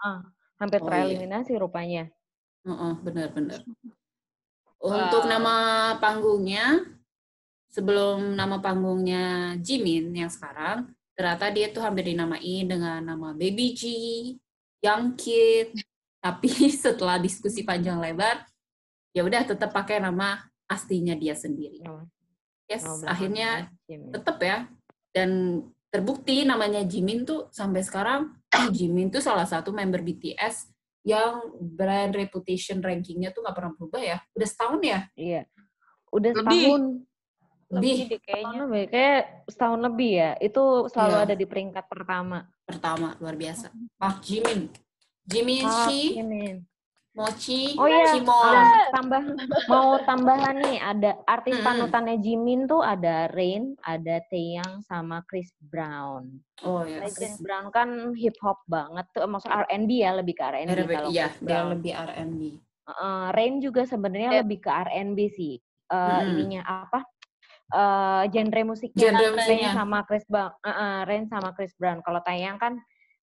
ah, 0.01 0.19
hampir 0.57 0.79
Oh, 0.81 0.87
iya. 0.87 0.89
tereliminasi 0.89 1.51
rupanya. 1.59 2.03
Heeh, 2.65 2.93
benar-benar. 3.03 3.59
Untuk 4.81 5.23
Wow. 5.25 5.29
nama 5.29 5.55
panggungnya, 5.99 6.81
sebelum 7.77 8.33
nama 8.33 8.57
panggungnya 8.57 9.53
Jimin 9.61 10.09
yang 10.17 10.33
sekarang, 10.33 10.89
ternyata 11.13 11.53
dia 11.53 11.69
tuh 11.69 11.85
hampir 11.85 12.09
dinamain 12.09 12.65
dengan 12.65 13.05
nama 13.05 13.37
Baby 13.37 13.77
G, 13.77 13.81
Young 14.81 15.13
Kid. 15.13 15.77
Tapi 16.17 16.49
setelah 16.73 17.21
diskusi 17.21 17.61
panjang 17.61 18.01
lebar, 18.01 18.41
ya 19.13 19.21
udah 19.21 19.45
tetap 19.45 19.69
pakai 19.69 20.01
nama 20.01 20.41
aslinya 20.65 21.13
dia 21.13 21.37
sendiri. 21.37 21.85
Nama- 21.85 22.09
Yes, 22.67 22.83
belakang 22.83 23.07
akhirnya 23.07 23.49
ya, 23.87 23.95
tetap 24.11 24.37
ya. 24.43 24.67
Dan 25.15 25.63
terbukti 25.87 26.43
namanya 26.43 26.83
Jimin 26.83 27.23
tuh 27.23 27.47
sampai 27.47 27.79
sekarang 27.79 28.35
Jimin 28.75 29.07
tuh 29.07 29.23
salah 29.23 29.47
satu 29.47 29.71
member 29.71 30.03
BTS 30.03 30.67
yang 31.07 31.47
brand 31.63 32.11
reputation 32.11 32.83
rankingnya 32.83 33.31
tuh 33.31 33.39
nggak 33.47 33.55
pernah 33.55 33.71
berubah 33.71 34.03
ya. 34.03 34.17
Udah 34.35 34.47
setahun 34.51 34.83
ya? 34.83 34.99
Iya. 35.15 35.41
Udah 36.11 36.31
Lebih. 36.35 36.43
setahun. 36.43 36.83
Lebih 37.67 37.95
Setahun 38.07 38.21
kayaknya. 38.23 38.59
lebih. 38.63 38.83
Kayak 38.87 39.21
setahun 39.45 39.79
lebih 39.83 40.11
ya. 40.13 40.31
Itu 40.39 40.63
selalu 40.87 41.13
Iya. 41.13 41.23
ada 41.27 41.35
di 41.35 41.45
peringkat 41.45 41.85
pertama. 41.85 42.39
pertama 42.63 43.15
luar 43.19 43.35
biasa. 43.35 43.71
Park 43.95 44.19
Jimin. 44.21 44.67
Jimin 45.23 45.63
Park 45.63 45.87
Shi, 45.87 46.01
Jimin. 46.15 46.57
Mochi, 47.17 47.73
Oh 47.73 47.89
iya, 47.89 48.13
ah, 48.29 48.93
tambah 48.93 49.23
mau 49.65 49.97
tambahan 50.05 50.53
nih 50.61 50.77
ada 50.77 51.17
artis 51.25 51.57
Mm-mm. 51.57 51.65
panutannya 51.65 52.21
Jimin 52.21 52.69
tuh 52.69 52.85
ada 52.85 53.25
Rain, 53.33 53.73
ada 53.81 54.21
Taeyang 54.29 54.85
sama 54.85 55.25
Chris 55.25 55.49
Brown. 55.57 56.29
Oh 56.61 56.85
ya. 56.85 57.01
Legend. 57.01 57.15
Chris 57.17 57.35
Brown 57.41 57.73
kan 57.73 57.89
hip 58.13 58.37
hop 58.37 58.61
banget 58.69 59.09
tuh, 59.09 59.25
maksud 59.25 59.49
R&B 59.49 59.89
ya 59.97 60.13
lebih 60.13 60.37
ke 60.37 60.43
R&B 60.45 60.69
kalau 60.85 61.09
Iya, 61.09 61.25
Chris 61.25 61.41
Brown. 61.41 61.67
lebih 61.73 61.91
R&B. 61.97 62.41
Eh, 62.85 63.27
Rain 63.33 63.55
juga 63.59 63.81
sebenarnya 63.83 64.29
Iya. 64.29 64.39
lebih 64.45 64.59
ke 64.61 64.69
R&B 64.69 65.19
sih. 65.27 65.53
Eh, 65.57 65.97
Mm-mm. 65.97 66.29
ininya 66.29 66.61
apa? 66.85 67.01
Eh 67.67 68.23
genre 68.31 68.61
musiknya 68.63 69.01
Genre 69.11 69.19
Rain 69.19 69.35
musiknya. 69.35 69.71
sama 69.75 69.99
Chris 70.03 70.23
Brown. 70.23 70.51
Eh, 70.57 70.71
eh, 70.71 70.97
Rain 71.03 71.25
sama 71.27 71.49
Chris 71.51 71.75
Brown. 71.75 71.99
Kalau 71.99 72.23
Taeyang 72.23 72.55
kan 72.55 72.73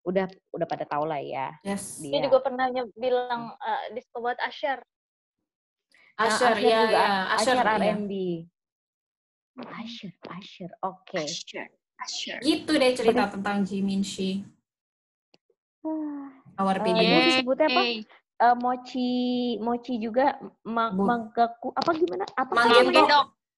udah 0.04 0.28
udah 0.52 0.66
pada 0.68 0.84
tahu 0.84 1.08
lah 1.08 1.16
ya 1.16 1.48
Yes. 1.64 1.96
Dia 1.96 2.20
dia. 2.20 2.28
juga 2.28 2.44
pernah 2.44 2.68
bilang 2.92 3.56
uh, 3.56 3.82
disco 3.90 4.20
buat 4.20 4.36
Asher. 4.36 4.84
Nah, 6.14 6.28
Asher, 6.28 6.54
iya, 6.60 6.78
juga 6.78 6.92
iya. 6.92 7.08
Asher, 7.32 7.56
Asher 7.56 7.56
iya. 7.56 7.92
R&B. 7.96 8.12
Asher, 9.64 10.12
Asher, 10.28 10.70
oke. 10.78 11.18
Asher. 11.18 11.68
Asher. 11.96 12.38
Gitu 12.38 12.68
deh 12.70 12.92
cerita 12.92 13.32
tentang 13.32 13.64
Jimin 13.64 14.04
Shi. 14.04 14.44
Our 16.54 16.76
Eh, 16.76 16.80
opinion. 16.80 17.00
dia 17.02 17.20
disebutnya 17.24 17.66
apa? 17.66 17.82
Eh, 18.34 18.56
mochi, 18.56 19.10
mochi 19.58 19.96
juga 19.96 20.36
ma- 20.62 20.90
Bu- 20.90 21.06
manggaku 21.06 21.72
apa 21.72 21.90
gimana? 21.94 22.24
Apa 22.30 22.52
sih 22.60 22.70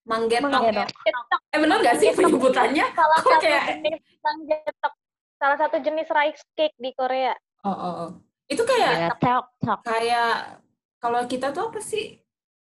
Manggetok. 0.06 0.46
Manggetok. 0.46 0.86
Manggetok. 0.86 0.88
Manggetok. 1.04 1.40
Eh 1.48 1.58
bener 1.58 1.76
gak 1.80 1.96
sih 1.96 2.08
penyebutannya? 2.10 2.84
Salah 2.98 3.18
Kok 3.18 3.28
satu 3.28 3.42
kayak- 3.42 3.66
jenis 3.76 4.00
manggetok. 4.18 4.92
Salah 5.36 5.56
satu 5.58 5.76
jenis 5.78 6.08
rice 6.08 6.42
cake 6.54 6.76
di 6.76 6.90
Korea. 6.92 7.34
Oh, 7.60 7.70
oh, 7.70 7.94
oh. 8.00 8.10
Itu 8.46 8.62
kayak 8.62 8.92
Ya, 8.96 9.08
tok, 9.12 9.44
tok. 9.58 9.80
kayak 9.82 10.62
kalau 10.96 11.26
kita 11.26 11.50
tuh 11.50 11.68
apa 11.68 11.80
sih? 11.80 12.22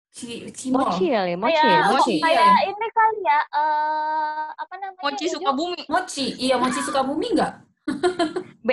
Ci, 0.10 0.50
cimol. 0.50 0.82
Mochi 0.84 1.14
kali, 1.14 1.38
mochi, 1.38 1.54
Kayak 1.54 1.86
mochi. 1.88 2.16
Iya. 2.18 2.26
kayak 2.26 2.56
ini 2.66 2.88
kali 2.90 3.20
ya 3.22 3.40
eh 3.54 4.46
apa 4.52 4.74
namanya? 4.76 5.04
Mochi 5.04 5.24
hijau? 5.24 5.34
Sukabumi. 5.38 5.82
Mochi. 5.86 6.26
Iya, 6.36 6.56
mochi 6.58 6.80
Sukabumi 6.82 7.28
enggak? 7.32 7.54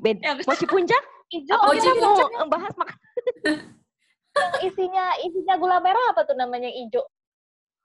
Bed- 0.00 0.22
Ya, 0.22 0.32
mochi 0.38 0.64
puncak? 0.64 1.02
Apa 1.50 1.64
Mochi 1.66 1.82
kita 1.82 1.98
mau 1.98 2.14
puncak. 2.14 2.30
bahas 2.46 2.72
makan? 2.74 2.96
yang 4.40 4.54
isinya 4.62 5.04
isinya 5.20 5.54
gula 5.58 5.76
merah 5.78 6.04
apa 6.08 6.22
tuh 6.22 6.34
namanya 6.34 6.66
yang 6.66 6.86
hijau? 6.86 7.02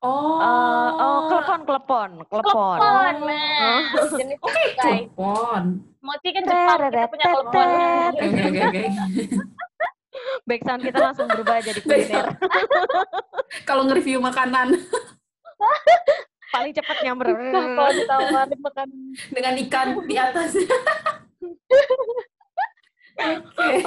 Oh. 0.06 0.38
Eh, 0.38 0.90
oh, 1.02 1.20
klepon, 1.34 1.60
klepon, 1.66 2.10
klepon. 2.30 2.78
Klepon. 2.78 3.16
Jenis 4.22 4.38
itu 4.38 4.50
guys. 4.54 4.78
Telepon. 4.78 5.64
Mochi 6.06 6.30
kan 6.30 6.44
Jepang, 6.46 6.80
kita 6.86 7.10
punya 7.10 7.26
klepon. 7.34 7.68
Oke, 8.14 8.26
oke, 8.30 8.42
oke, 8.46 8.62
oke. 8.70 8.84
Backsound 10.46 10.82
kita 10.86 11.00
langsung 11.02 11.26
berubah 11.26 11.58
jadi 11.66 11.82
kuliner. 11.82 12.26
Kalau 13.70 13.82
nge-review 13.90 14.22
makanan 14.22 14.78
Paling 16.54 16.72
cepat 16.72 16.98
nyamber. 17.04 17.34
Kalau 17.34 17.92
ditawarin 17.92 18.60
makan 18.62 18.90
dengan 19.34 19.54
ikan 19.66 19.88
di 20.06 20.16
atas. 20.16 20.56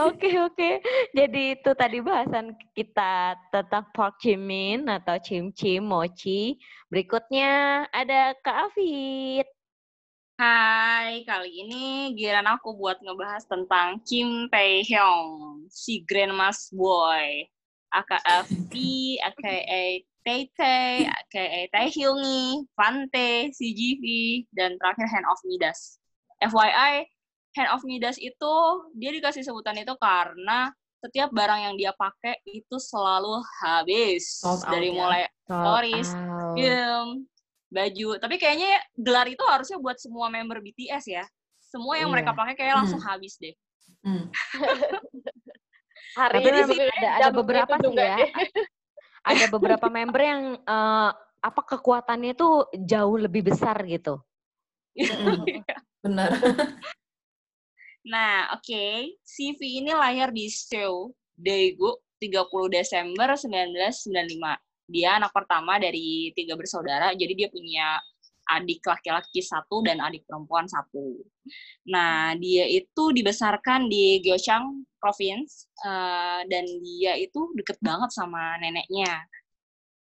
Oke. 0.09 0.31
Oke. 0.41 0.71
Jadi 1.13 1.61
itu 1.61 1.71
tadi 1.77 2.01
bahasan 2.01 2.57
kita 2.73 3.37
tentang 3.53 3.85
pork 3.93 4.17
jimin 4.21 4.89
atau 4.89 5.21
cim-cim 5.21 5.85
mochi. 5.85 6.57
Berikutnya 6.89 7.85
ada 7.93 8.33
Kak 8.41 8.73
Afid. 8.73 9.47
Hai, 10.39 11.27
kali 11.27 11.51
ini 11.67 12.15
giliran 12.15 12.47
aku 12.47 12.79
buat 12.79 13.03
ngebahas 13.03 13.43
tentang 13.51 13.99
Kim 14.07 14.47
Tae 14.55 14.87
Hyung, 14.87 15.67
si 15.67 16.07
Grandmas 16.07 16.71
Boy, 16.71 17.43
aka 17.91 18.23
FP, 18.47 18.73
aka 19.19 19.55
Tay 20.23 20.47
Tay, 20.55 21.11
aka 21.11 21.43
Tae 21.75 21.91
Hyungi, 21.91 22.63
Fante, 22.79 23.51
CGV, 23.51 24.05
dan 24.55 24.79
terakhir 24.79 25.11
Hand 25.11 25.27
of 25.27 25.43
Midas. 25.43 25.99
FYI, 26.39 27.03
Hand 27.59 27.75
of 27.75 27.83
Midas 27.83 28.15
itu 28.17 28.55
dia 28.95 29.11
dikasih 29.11 29.43
sebutan 29.43 29.75
itu 29.75 29.91
karena 29.99 30.71
setiap 30.99 31.31
barang 31.31 31.61
yang 31.63 31.75
dia 31.75 31.91
pakai 31.91 32.39
itu 32.47 32.79
selalu 32.79 33.43
habis 33.63 34.39
Sold 34.39 34.67
dari 34.67 34.91
ya. 34.91 34.95
mulai 34.95 35.23
Stories. 35.43 36.11
out. 36.15 36.55
film, 36.55 37.07
baju. 37.71 38.09
Tapi 38.19 38.35
kayaknya 38.39 38.79
gelar 38.95 39.27
itu 39.27 39.43
harusnya 39.43 39.79
buat 39.79 39.99
semua 39.99 40.27
member 40.31 40.59
BTS 40.59 41.05
ya. 41.07 41.25
Semua 41.59 41.99
yang 41.99 42.11
Iya. 42.11 42.15
mereka 42.19 42.31
pakai 42.35 42.55
kayak 42.55 42.75
langsung 42.79 43.03
Hmm. 43.03 43.11
habis 43.11 43.35
deh. 43.39 43.55
Hmm. 44.03 44.31
hari 46.15 46.43
Tapi 46.43 46.49
ini 46.51 46.61
sih 46.67 46.79
ada 46.83 47.09
ada 47.15 47.29
jam 47.31 47.35
beberapa 47.35 47.75
sih 47.79 47.95
ya. 47.95 48.17
deh. 48.19 48.31
Ada 49.29 49.45
beberapa 49.51 49.87
member 49.93 50.23
yang 50.25 50.43
eh, 50.57 51.11
apa 51.39 51.61
kekuatannya 51.63 52.33
itu 52.33 52.49
jauh 52.81 53.17
lebih 53.21 53.45
besar 53.53 53.77
gitu. 53.85 54.25
Mm-mm. 54.99 55.63
Benar. 56.01 56.31
Nah, 58.09 58.57
oke. 58.57 59.15
CV 59.21 59.85
ini 59.85 59.93
lahir 59.93 60.33
di 60.33 60.49
Seoul, 60.49 61.13
Daegu, 61.37 61.93
30 62.17 62.73
Desember 62.73 63.37
1995. 63.37 64.57
Dia 64.89 65.21
anak 65.21 65.37
pertama 65.37 65.77
dari 65.77 66.33
tiga 66.33 66.57
bersaudara, 66.57 67.13
jadi 67.13 67.33
dia 67.37 67.49
punya 67.53 68.01
adik 68.49 68.81
laki-laki 68.89 69.45
satu 69.45 69.85
dan 69.85 70.01
adik 70.01 70.25
perempuan 70.25 70.65
satu. 70.65 71.21
Nah, 71.85 72.33
dia 72.41 72.65
itu 72.65 73.13
dibesarkan 73.13 73.93
di 73.93 74.25
Gyeongsang 74.25 74.89
Province 74.97 75.69
uh, 75.85 76.41
dan 76.49 76.65
dia 76.81 77.21
itu 77.21 77.53
deket 77.61 77.77
banget 77.85 78.09
sama 78.17 78.57
neneknya. 78.57 79.29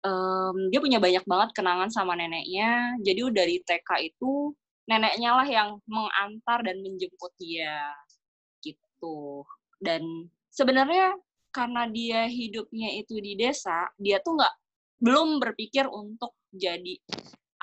Um, 0.03 0.67
dia 0.67 0.83
punya 0.83 1.00
banyak 1.00 1.24
banget 1.24 1.50
kenangan 1.55 1.88
sama 1.88 2.19
neneknya. 2.19 3.00
Jadi 3.00 3.22
dari 3.31 3.55
TK 3.63 4.12
itu 4.12 4.51
neneknya 4.87 5.31
lah 5.35 5.47
yang 5.47 5.79
mengantar 5.87 6.63
dan 6.63 6.79
menjemput 6.83 7.31
dia 7.39 7.91
gitu. 8.59 9.47
Dan 9.79 10.31
sebenarnya 10.51 11.15
karena 11.53 11.87
dia 11.87 12.25
hidupnya 12.27 12.89
itu 12.97 13.19
di 13.19 13.37
desa, 13.37 13.87
dia 13.99 14.19
tuh 14.19 14.39
nggak 14.39 14.53
belum 15.03 15.43
berpikir 15.43 15.85
untuk 15.87 16.33
jadi 16.49 16.95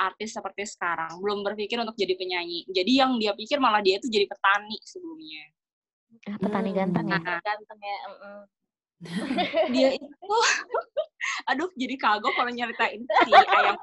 artis 0.00 0.32
seperti 0.32 0.64
sekarang, 0.64 1.20
belum 1.20 1.44
berpikir 1.44 1.76
untuk 1.80 1.96
jadi 1.96 2.16
penyanyi. 2.16 2.64
Jadi 2.72 2.92
yang 2.96 3.20
dia 3.20 3.36
pikir 3.36 3.60
malah 3.60 3.84
dia 3.84 4.00
itu 4.00 4.08
jadi 4.08 4.24
petani 4.24 4.76
sebelumnya. 4.84 5.44
Ah, 6.28 6.36
petani 6.40 6.70
ganteng 6.72 7.06
ya. 7.08 7.20
Nah, 7.20 7.40
ganteng 7.44 7.80
ya. 7.80 7.96
mm 8.08 8.16
-mm. 8.16 8.40
dia 9.74 9.96
itu 9.96 10.06
aduh 11.50 11.72
jadi 11.72 11.94
kagok 11.96 12.32
kalau 12.36 12.52
nyeritain 12.52 13.00
si 13.00 13.32
ayam 13.32 13.76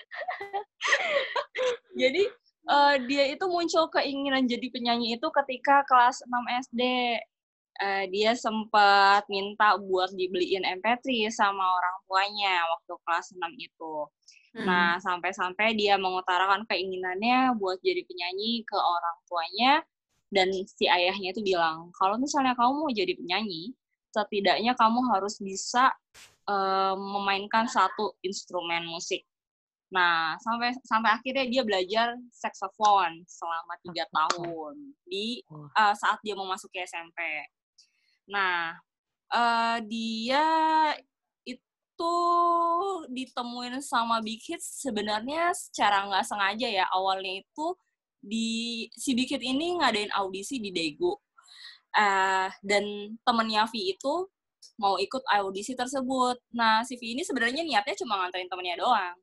jadi 2.00 2.22
uh, 2.70 2.94
dia 3.04 3.24
itu 3.32 3.44
muncul 3.50 3.90
keinginan 3.90 4.46
jadi 4.46 4.66
penyanyi 4.70 5.18
itu 5.18 5.28
ketika 5.42 5.82
kelas 5.88 6.22
6 6.22 6.30
SD 6.70 6.82
uh, 7.80 8.04
dia 8.12 8.36
sempat 8.36 9.24
minta 9.32 9.80
buat 9.80 10.12
dibeliin 10.12 10.66
MP3 10.82 11.32
sama 11.32 11.64
orang 11.64 11.96
tuanya 12.04 12.54
waktu 12.76 12.94
kelas 13.06 13.26
6 13.34 13.40
itu. 13.56 13.94
Hmm. 14.50 14.66
Nah, 14.66 14.90
sampai-sampai 14.98 15.78
dia 15.78 15.94
mengutarakan 15.94 16.66
keinginannya 16.66 17.54
buat 17.54 17.78
jadi 17.80 18.02
penyanyi 18.02 18.66
ke 18.66 18.74
orang 18.74 19.16
tuanya 19.30 19.72
dan 20.30 20.50
si 20.66 20.90
ayahnya 20.90 21.34
itu 21.34 21.42
bilang, 21.42 21.94
"Kalau 21.94 22.18
misalnya 22.18 22.58
kamu 22.58 22.86
mau 22.86 22.90
jadi 22.90 23.14
penyanyi, 23.14 23.74
setidaknya 24.10 24.74
kamu 24.74 25.06
harus 25.14 25.38
bisa 25.38 25.94
uh, 26.50 26.94
memainkan 26.98 27.70
satu 27.70 28.18
instrumen 28.26 28.90
musik." 28.90 29.22
Nah, 29.90 30.38
sampai 30.38 30.70
sampai 30.86 31.10
akhirnya 31.18 31.46
dia 31.50 31.62
belajar 31.66 32.14
saxophone 32.30 33.26
selama 33.26 33.74
tiga 33.82 34.06
tahun 34.14 34.94
di 35.02 35.42
uh, 35.50 35.94
saat 35.98 36.22
dia 36.22 36.38
mau 36.38 36.46
masuk 36.46 36.70
ke 36.70 36.86
SMP. 36.86 37.18
Nah, 38.30 38.78
uh, 39.34 39.78
dia 39.82 40.46
itu 41.42 42.14
ditemuin 43.10 43.82
sama 43.82 44.22
Big 44.22 44.38
Hit 44.46 44.62
sebenarnya 44.62 45.50
secara 45.58 46.06
nggak 46.06 46.26
sengaja 46.26 46.68
ya. 46.70 46.86
Awalnya 46.94 47.42
itu 47.42 47.66
di 48.22 48.86
si 48.94 49.18
Big 49.18 49.26
Hit 49.26 49.42
ini 49.42 49.74
ngadain 49.74 50.14
audisi 50.14 50.62
di 50.62 50.70
Daegu. 50.70 51.18
Uh, 51.90 52.46
dan 52.62 52.86
temennya 53.26 53.66
V 53.66 53.74
itu 53.74 54.14
mau 54.78 54.94
ikut 55.02 55.26
audisi 55.34 55.74
tersebut. 55.74 56.38
Nah, 56.54 56.86
si 56.86 56.94
V 56.94 57.02
ini 57.02 57.26
sebenarnya 57.26 57.66
niatnya 57.66 57.98
cuma 57.98 58.22
nganterin 58.22 58.46
temennya 58.46 58.78
doang. 58.78 59.18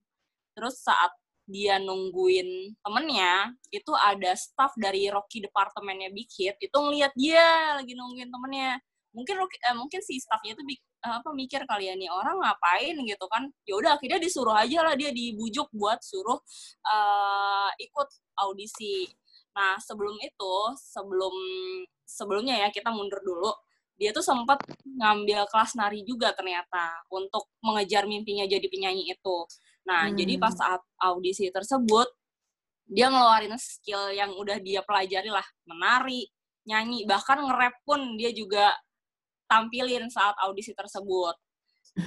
Terus 0.58 0.82
saat 0.82 1.14
dia 1.46 1.78
nungguin 1.78 2.76
temennya, 2.82 3.54
itu 3.70 3.94
ada 3.94 4.34
staff 4.34 4.74
dari 4.76 5.08
Rocky 5.08 5.46
departemennya 5.46 6.10
Big 6.12 6.28
Hit, 6.34 6.58
itu 6.58 6.74
ngeliat 6.74 7.14
dia 7.14 7.78
lagi 7.78 7.94
nungguin 7.94 8.34
temennya. 8.34 8.82
Mungkin 9.16 9.36
uh, 9.40 9.76
mungkin 9.78 10.02
si 10.04 10.20
staffnya 10.20 10.58
itu 10.58 10.64
uh, 11.06 11.24
apa 11.24 11.30
mikir 11.32 11.64
kali 11.70 11.88
ya 11.90 11.96
nih 11.96 12.12
orang 12.12 12.42
ngapain? 12.42 12.98
gitu 13.06 13.26
kan. 13.32 13.48
Ya 13.64 13.74
udah 13.80 13.92
akhirnya 13.96 14.20
disuruh 14.20 14.54
aja 14.58 14.84
lah 14.84 14.94
dia 15.00 15.14
dibujuk 15.14 15.72
buat 15.72 16.02
suruh 16.04 16.38
uh, 16.84 17.70
ikut 17.80 18.10
audisi. 18.44 19.08
Nah 19.56 19.80
sebelum 19.82 20.18
itu 20.22 20.54
sebelum 20.78 21.34
sebelumnya 22.04 22.68
ya 22.68 22.70
kita 22.70 22.92
mundur 22.92 23.24
dulu. 23.24 23.50
Dia 23.98 24.14
tuh 24.14 24.22
sempat 24.22 24.62
ngambil 24.86 25.50
kelas 25.50 25.74
nari 25.74 26.06
juga 26.06 26.30
ternyata 26.38 27.02
untuk 27.10 27.50
mengejar 27.66 28.06
mimpinya 28.06 28.46
jadi 28.46 28.62
penyanyi 28.70 29.10
itu 29.10 29.38
nah 29.88 30.12
hmm. 30.12 30.16
jadi 30.20 30.34
pas 30.36 30.52
saat 30.52 30.84
audisi 31.00 31.48
tersebut 31.48 32.12
dia 32.88 33.08
ngeluarin 33.08 33.56
skill 33.56 34.12
yang 34.12 34.36
udah 34.36 34.60
dia 34.60 34.84
pelajari 34.84 35.32
lah 35.32 35.44
menari 35.64 36.28
nyanyi 36.68 37.08
bahkan 37.08 37.40
nge-rap 37.40 37.80
pun 37.88 38.20
dia 38.20 38.36
juga 38.36 38.76
tampilin 39.48 40.12
saat 40.12 40.36
audisi 40.44 40.76
tersebut. 40.76 41.34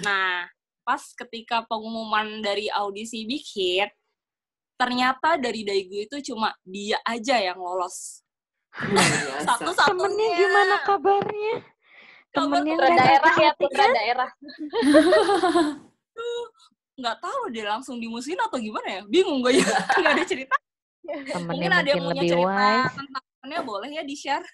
Nah, 0.05 0.47
pas 0.85 1.03
ketika 1.16 1.64
pengumuman 1.66 2.45
dari 2.45 2.69
audisi 2.69 3.25
Big 3.25 3.43
Hit, 3.57 3.90
ternyata 4.77 5.40
dari 5.40 5.64
Daegu 5.64 6.05
itu 6.07 6.33
cuma 6.33 6.53
dia 6.62 7.01
aja 7.03 7.40
yang 7.40 7.59
lolos. 7.59 8.23
Satu-satunya. 9.43 9.99
Temennya 9.99 10.29
gimana 10.38 10.77
kabarnya? 10.87 11.55
Temennya 12.31 12.77
putra 12.79 12.88
daerah 12.95 13.35
ya, 13.35 13.51
putra 13.59 13.83
kan? 13.83 13.90
daerah. 13.90 14.31
nggak 17.01 17.19
tahu 17.19 17.43
dia 17.51 17.65
langsung 17.67 17.97
dimusuhin 17.97 18.39
atau 18.39 18.61
gimana 18.61 19.01
ya? 19.01 19.03
Bingung 19.09 19.41
gue 19.41 19.59
ya. 19.59 19.65
nggak 20.01 20.15
ada 20.21 20.25
cerita. 20.29 20.57
Temennya 21.11 21.43
mungkin 21.49 21.73
ada 21.73 21.89
yang 21.89 22.05
punya 22.07 22.23
cerita 22.23 22.47
wise. 22.47 22.95
tentang 22.95 23.25
temennya 23.25 23.61
boleh 23.65 23.91
ya 23.91 24.03
di-share. 24.05 24.47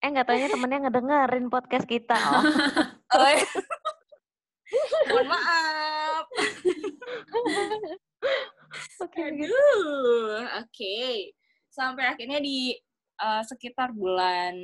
Eh 0.00 0.08
nggak 0.10 0.26
tanya 0.26 0.46
temennya 0.52 0.78
ngedengerin 0.88 1.46
podcast 1.48 1.86
kita. 1.86 2.18
Oh. 2.18 2.42
oh 3.16 3.28
iya. 3.30 3.48
Mohon 5.10 5.26
maaf. 5.34 6.24
Oke, 9.00 9.18
okay, 9.18 9.32
oke. 9.32 10.70
Okay. 10.70 11.34
Sampai 11.72 12.06
akhirnya 12.06 12.38
di 12.38 12.76
uh, 13.20 13.42
sekitar 13.44 13.92
bulan 13.92 14.56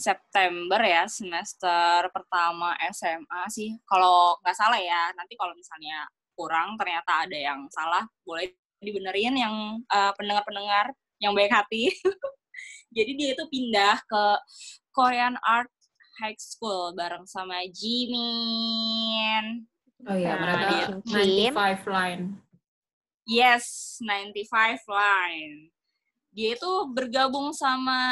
September 0.00 0.80
ya 0.80 1.04
semester 1.06 2.08
pertama 2.10 2.72
SMA 2.90 3.42
sih. 3.52 3.76
Kalau 3.84 4.40
nggak 4.40 4.56
salah 4.56 4.80
ya, 4.80 5.12
nanti 5.14 5.36
kalau 5.36 5.52
misalnya 5.52 6.08
kurang 6.34 6.74
ternyata 6.80 7.28
ada 7.28 7.38
yang 7.38 7.68
salah, 7.70 8.02
boleh 8.26 8.50
dibenerin 8.82 9.36
yang 9.36 9.54
uh, 9.92 10.12
pendengar-pendengar 10.16 10.90
yang 11.20 11.36
baik 11.36 11.52
hati. 11.52 11.92
Jadi 12.96 13.10
dia 13.18 13.28
itu 13.34 13.44
pindah 13.50 13.98
ke 14.06 14.24
Korean 14.94 15.34
Art 15.42 15.70
High 16.22 16.38
School 16.38 16.94
bareng 16.94 17.26
sama 17.26 17.66
Jimin. 17.66 19.66
Oh 20.04 20.14
iya, 20.14 20.36
nah, 20.36 20.40
mereka 20.42 21.00
95 21.08 21.90
line. 21.90 22.24
Yes, 23.24 23.96
95 24.04 24.84
line. 24.84 25.73
Dia 26.34 26.58
itu 26.58 26.72
bergabung 26.90 27.54
sama 27.54 28.02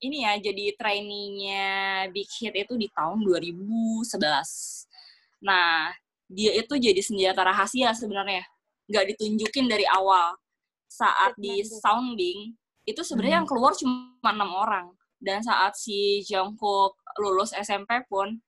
ini 0.00 0.24
ya, 0.24 0.38
jadi 0.38 0.72
trainingnya 0.78 1.68
Big 2.14 2.30
Hit 2.40 2.54
itu 2.56 2.74
di 2.78 2.88
tahun 2.94 3.20
2011. 3.26 4.06
Nah, 5.44 5.92
dia 6.30 6.56
itu 6.56 6.74
jadi 6.78 7.02
senjata 7.02 7.44
rahasia 7.44 7.92
sebenarnya. 7.92 8.46
Nggak 8.86 9.04
ditunjukin 9.14 9.66
dari 9.66 9.84
awal. 9.90 10.38
Saat 10.86 11.36
di 11.36 11.60
sounding, 11.66 12.54
itu 12.88 13.02
sebenarnya 13.02 13.38
hmm. 13.38 13.40
yang 13.44 13.48
keluar 13.50 13.72
cuma 13.76 14.30
enam 14.30 14.50
orang 14.56 14.86
dan 15.20 15.44
saat 15.44 15.76
si 15.76 16.24
Jungkook 16.24 16.96
lulus 17.20 17.52
SMP 17.52 18.00
pun 18.08 18.40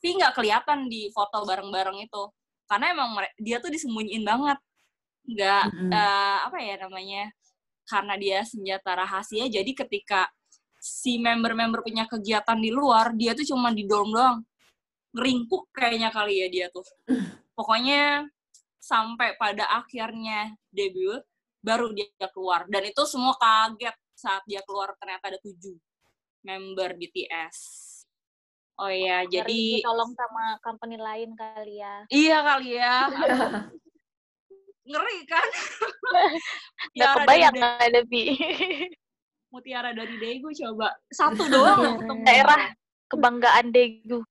V 0.00 0.02
nggak 0.16 0.32
kelihatan 0.38 0.88
di 0.88 1.10
foto 1.12 1.44
bareng-bareng 1.44 1.98
itu 2.00 2.22
karena 2.70 2.94
emang 2.94 3.18
dia 3.36 3.58
tuh 3.58 3.68
disembunyiin 3.68 4.22
banget 4.22 4.56
nggak 5.26 5.64
mm-hmm. 5.68 5.90
uh, 5.92 6.38
apa 6.48 6.58
ya 6.62 6.74
namanya 6.80 7.28
karena 7.90 8.14
dia 8.14 8.46
senjata 8.46 8.94
rahasia 8.94 9.50
jadi 9.50 9.74
ketika 9.74 10.30
si 10.78 11.18
member-member 11.18 11.82
punya 11.82 12.06
kegiatan 12.06 12.56
di 12.56 12.70
luar 12.70 13.12
dia 13.18 13.34
tuh 13.34 13.44
cuma 13.44 13.74
di 13.74 13.84
dorm 13.84 14.14
doang. 14.14 14.38
Ngeringkuk 15.10 15.74
kayaknya 15.74 16.08
kali 16.14 16.40
ya 16.40 16.46
dia 16.48 16.66
tuh. 16.70 16.86
Pokoknya 17.58 18.24
sampai 18.80 19.36
pada 19.36 19.68
akhirnya 19.76 20.54
debut 20.72 21.20
baru 21.60 21.92
dia 21.92 22.08
keluar. 22.32 22.64
Dan 22.70 22.88
itu 22.88 23.02
semua 23.04 23.36
kaget 23.36 23.92
saat 24.16 24.40
dia 24.48 24.64
keluar 24.64 24.96
ternyata 24.96 25.34
ada 25.34 25.38
tujuh 25.42 25.76
member 26.40 26.96
BTS 26.96 27.90
oh 28.80 28.88
ya 28.88 29.28
jadi 29.28 29.84
tolong 29.84 30.12
sama 30.16 30.56
company 30.64 30.96
lain 30.96 31.36
kali 31.36 31.84
ya. 31.84 31.96
Iya 32.08 32.38
kali 32.40 32.70
ya 32.80 32.96
ngeri 34.90 35.18
kan? 35.30 35.48
Nggak 36.98 37.10
kebayang 37.22 37.56
ada 37.58 38.00
bi 38.10 38.34
mutiara 39.50 39.90
dari 39.94 40.14
Daegu 40.18 40.50
coba. 40.54 40.94
Satu 41.10 41.46
doang 41.50 41.98
daerah 42.22 42.70
kebanggaan 43.10 43.74
Daegu. 43.74 44.22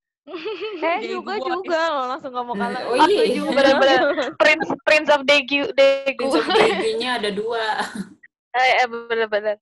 Eh 0.79 1.09
juga 1.09 1.41
juga 1.41 1.79
lo 1.91 2.01
langsung 2.15 2.31
ngomong 2.31 2.57
kalah. 2.57 2.81
Oh 2.87 2.95
iya, 3.09 3.33
juga. 3.33 3.51
Benar-benar 3.59 4.01
Prince 4.39 4.69
Prince 4.85 5.09
of 5.11 5.21
Daegu 5.27 5.73
Daegu. 5.75 6.23
Prince 6.29 6.39
of 6.39 6.47
Daegu-nya 6.47 7.09
ada 7.19 7.29
dua. 7.31 7.65
Eh, 8.49 8.81
eh 8.81 8.89
benar-benar. 8.89 9.61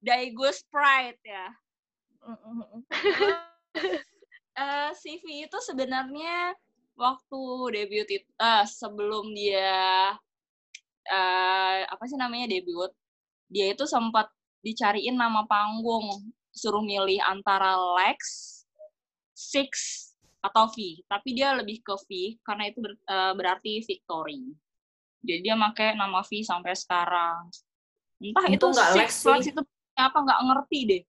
Daegu 0.00 0.48
Sprite 0.48 1.20
ya. 1.28 1.52
uh, 4.56 4.90
CV 4.96 5.44
itu 5.44 5.58
sebenarnya 5.60 6.56
waktu 6.96 7.42
debut 7.76 8.08
itu 8.08 8.24
uh, 8.40 8.64
sebelum 8.64 9.28
dia 9.36 10.16
eh, 11.08 11.80
apa 11.88 12.04
sih 12.08 12.16
namanya 12.16 12.48
debut, 12.48 12.90
dia 13.48 13.72
itu 13.72 13.84
sempat 13.84 14.28
dicariin 14.64 15.16
nama 15.16 15.44
panggung, 15.44 16.32
suruh 16.54 16.80
milih 16.80 17.20
antara 17.20 17.76
Lex, 18.00 18.18
Six, 19.34 19.70
atau 20.44 20.68
V. 20.68 21.00
Tapi 21.08 21.28
dia 21.32 21.56
lebih 21.56 21.80
ke 21.80 21.94
V 21.96 22.08
karena 22.44 22.68
itu 22.68 22.78
ber- 22.84 23.00
eh, 23.00 23.32
berarti 23.32 23.72
victory. 23.84 24.52
Jadi 25.24 25.40
dia 25.40 25.56
pakai 25.56 25.96
nama 25.96 26.20
V 26.20 26.30
sampai 26.44 26.76
sekarang. 26.76 27.48
Entah 28.20 28.46
itu 28.48 28.64
nggak 28.64 28.90
Six 28.92 29.10
Flags 29.24 29.48
itu 29.48 29.60
apa 29.96 30.18
nggak 30.20 30.40
ngerti 30.44 30.78
deh. 30.84 31.02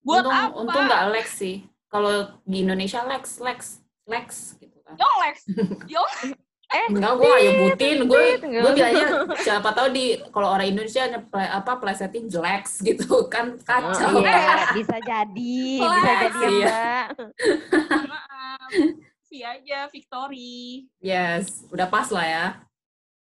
Buat 0.00 0.24
untung, 0.24 0.32
apa? 0.32 0.56
untung 0.64 0.84
nggak 0.88 1.04
Lex 1.12 1.26
sih. 1.36 1.56
Kalau 1.88 2.36
di 2.44 2.64
Indonesia 2.64 3.00
Lex, 3.04 3.40
Lex, 3.40 3.60
Lex 4.08 4.28
gitu 4.60 4.78
kan. 4.84 4.96
Yo 4.96 5.08
Lex, 5.24 5.36
yo 6.68 6.84
Enggak, 6.92 7.12
gue 7.16 7.24
gak 7.24 7.40
nyebutin. 7.40 7.96
Gue 8.04 8.24
gue 8.36 8.70
bilangnya 8.76 9.06
siapa 9.40 9.72
tahu 9.72 9.88
di 9.88 10.20
kalau 10.28 10.52
orang 10.52 10.68
Indonesia 10.68 11.08
nyeple, 11.08 11.40
apa 11.40 11.72
plesetin 11.80 12.28
Lex 12.28 12.84
gitu 12.84 13.24
kan 13.32 13.56
Oh, 13.56 13.64
kacau. 13.64 14.20
iya, 14.20 14.68
bisa 14.76 14.96
jadi, 15.00 15.60
bisa 15.80 16.12
jadi 16.12 16.38
ya, 16.38 16.48
iya. 16.52 16.80
Mbak. 17.16 18.02
maaf. 18.04 18.70
V 19.28 19.44
aja 19.44 19.84
victory. 19.92 20.88
Yes, 21.00 21.68
udah 21.68 21.84
pas 21.84 22.08
lah 22.08 22.24
ya. 22.24 22.46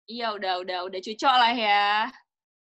Iya 0.08 0.32
udah 0.32 0.64
udah 0.64 0.80
udah 0.88 1.00
cocok 1.00 1.36
lah 1.36 1.52
ya. 1.52 1.88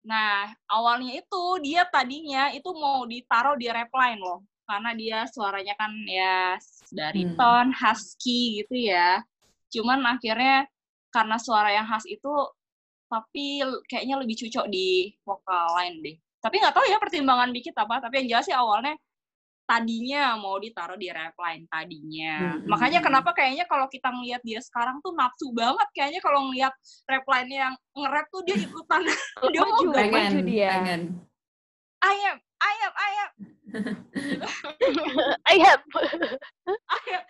Nah 0.07 0.46
awalnya 0.70 1.11
itu 1.18 1.44
dia 1.59 1.83
tadinya 1.90 2.55
itu 2.55 2.70
mau 2.70 3.02
ditaruh 3.02 3.59
di 3.59 3.66
repline 3.66 4.22
loh, 4.22 4.46
karena 4.62 4.94
dia 4.94 5.18
suaranya 5.26 5.74
kan 5.74 5.90
ya 6.07 6.55
bariton, 6.94 7.74
husky 7.74 8.62
gitu 8.62 8.94
ya. 8.94 9.18
Cuman 9.72 10.02
akhirnya 10.07 10.66
karena 11.11 11.37
suara 11.40 11.70
yang 11.72 11.87
khas 11.88 12.05
itu, 12.07 12.31
tapi 13.07 13.62
kayaknya 13.87 14.18
lebih 14.18 14.37
cocok 14.46 14.66
di 14.68 15.14
vokal 15.22 15.66
lain 15.79 15.94
deh. 16.02 16.16
Tapi 16.42 16.55
nggak 16.62 16.74
tahu 16.74 16.87
ya 16.87 16.98
pertimbangan 17.00 17.50
dikit 17.50 17.74
apa. 17.79 17.98
Tapi 18.02 18.22
yang 18.22 18.38
jelas 18.38 18.46
sih 18.46 18.55
awalnya 18.55 18.94
tadinya 19.66 20.38
mau 20.38 20.62
ditaruh 20.62 20.94
di 20.94 21.11
repline 21.11 21.66
tadinya. 21.66 22.55
Hmm, 22.55 22.70
Makanya 22.70 23.02
kenapa 23.02 23.35
kayaknya 23.35 23.66
kalau 23.66 23.90
kita 23.90 24.14
ngelihat 24.14 24.38
dia 24.46 24.62
sekarang 24.62 25.02
tuh 25.02 25.11
nafsu 25.18 25.50
banget 25.50 25.88
kayaknya 25.90 26.22
kalau 26.22 26.46
ngelihat 26.46 26.70
repline 27.11 27.50
yang 27.50 27.74
nge-rap 27.98 28.26
tuh 28.31 28.46
dia 28.46 28.55
ikutan 28.62 29.02
dia 29.52 29.62
mau 29.66 29.83
maju 29.83 29.88
Pengen, 29.90 30.46
dia. 30.46 30.70
pengen. 30.70 31.02
ayam 31.98 32.37
ayam 32.62 32.92
ayam 32.94 33.31
Ayam. 35.50 35.81
ayam. 36.87 37.20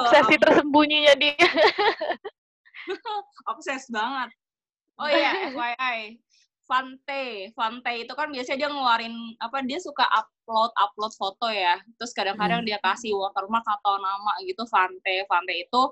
Obsesi 0.00 0.40
tersembunyinya 0.40 1.14
dia. 1.18 1.36
obses 3.50 3.90
banget. 3.90 4.30
Oh 4.96 5.10
iya, 5.10 5.32
FYI. 5.54 6.22
Fante, 6.66 7.54
Fante 7.54 7.92
itu 7.94 8.10
kan 8.18 8.26
biasanya 8.34 8.66
dia 8.66 8.70
ngeluarin 8.74 9.14
apa 9.38 9.62
dia 9.62 9.78
suka 9.78 10.02
upload 10.02 10.74
upload 10.74 11.14
foto 11.14 11.46
ya. 11.46 11.78
Terus 11.94 12.10
kadang-kadang 12.10 12.66
dia 12.66 12.82
kasih 12.82 13.14
watermark 13.14 13.62
atau 13.62 14.02
nama 14.02 14.34
gitu 14.42 14.66
Fante. 14.66 15.22
Fante 15.30 15.54
itu 15.54 15.82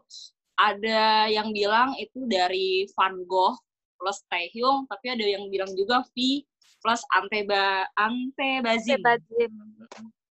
ada 0.59 1.31
yang 1.31 1.55
bilang 1.55 1.95
itu 1.95 2.27
dari 2.27 2.91
Van 2.99 3.23
Gogh 3.23 3.55
plus 4.03 4.19
Taehyung, 4.27 4.91
tapi 4.91 5.15
ada 5.15 5.23
yang 5.23 5.47
bilang 5.47 5.71
juga 5.79 6.03
V 6.11 6.43
plus 6.83 7.03
Anteba 7.15 7.87
Antebazin. 7.95 8.99
Sebazin. 8.99 9.53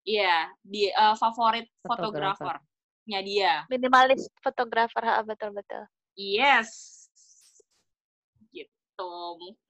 Iya, 0.03 0.51
di 0.61 0.91
eh, 0.91 1.15
favorit 1.15 1.71
Fotografer. 1.87 2.35
fotografernya 2.43 3.21
dia. 3.23 3.53
Minimalis 3.71 4.27
fotografer, 4.43 5.03
ha, 5.03 5.23
betul-betul. 5.23 5.87
Yes. 6.15 6.71
Gitu. 8.51 9.13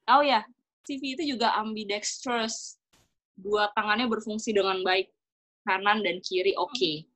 Oh 0.08 0.22
ya, 0.24 0.42
CV 0.84 1.14
itu 1.14 1.36
juga 1.36 1.52
ambidextrous. 1.56 2.80
Dua 3.36 3.70
tangannya 3.72 4.08
berfungsi 4.08 4.52
dengan 4.52 4.80
baik. 4.82 5.08
Kanan 5.62 6.02
dan 6.02 6.18
kiri 6.18 6.58
oke. 6.58 7.06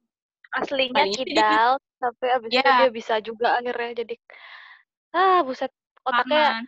Aslinya 0.54 1.02
Tadinya 1.02 1.18
dia- 1.18 1.26
kidal, 1.26 1.70
tapi 1.98 2.26
abis 2.30 2.48
itu 2.54 2.62
Ya. 2.62 2.74
dia 2.78 2.90
bisa 2.94 3.14
juga 3.18 3.58
akhirnya 3.58 4.06
jadi 4.06 4.14
ah 5.10 5.42
buset 5.42 5.72
otaknya 6.06 6.62
Kanan. 6.62 6.64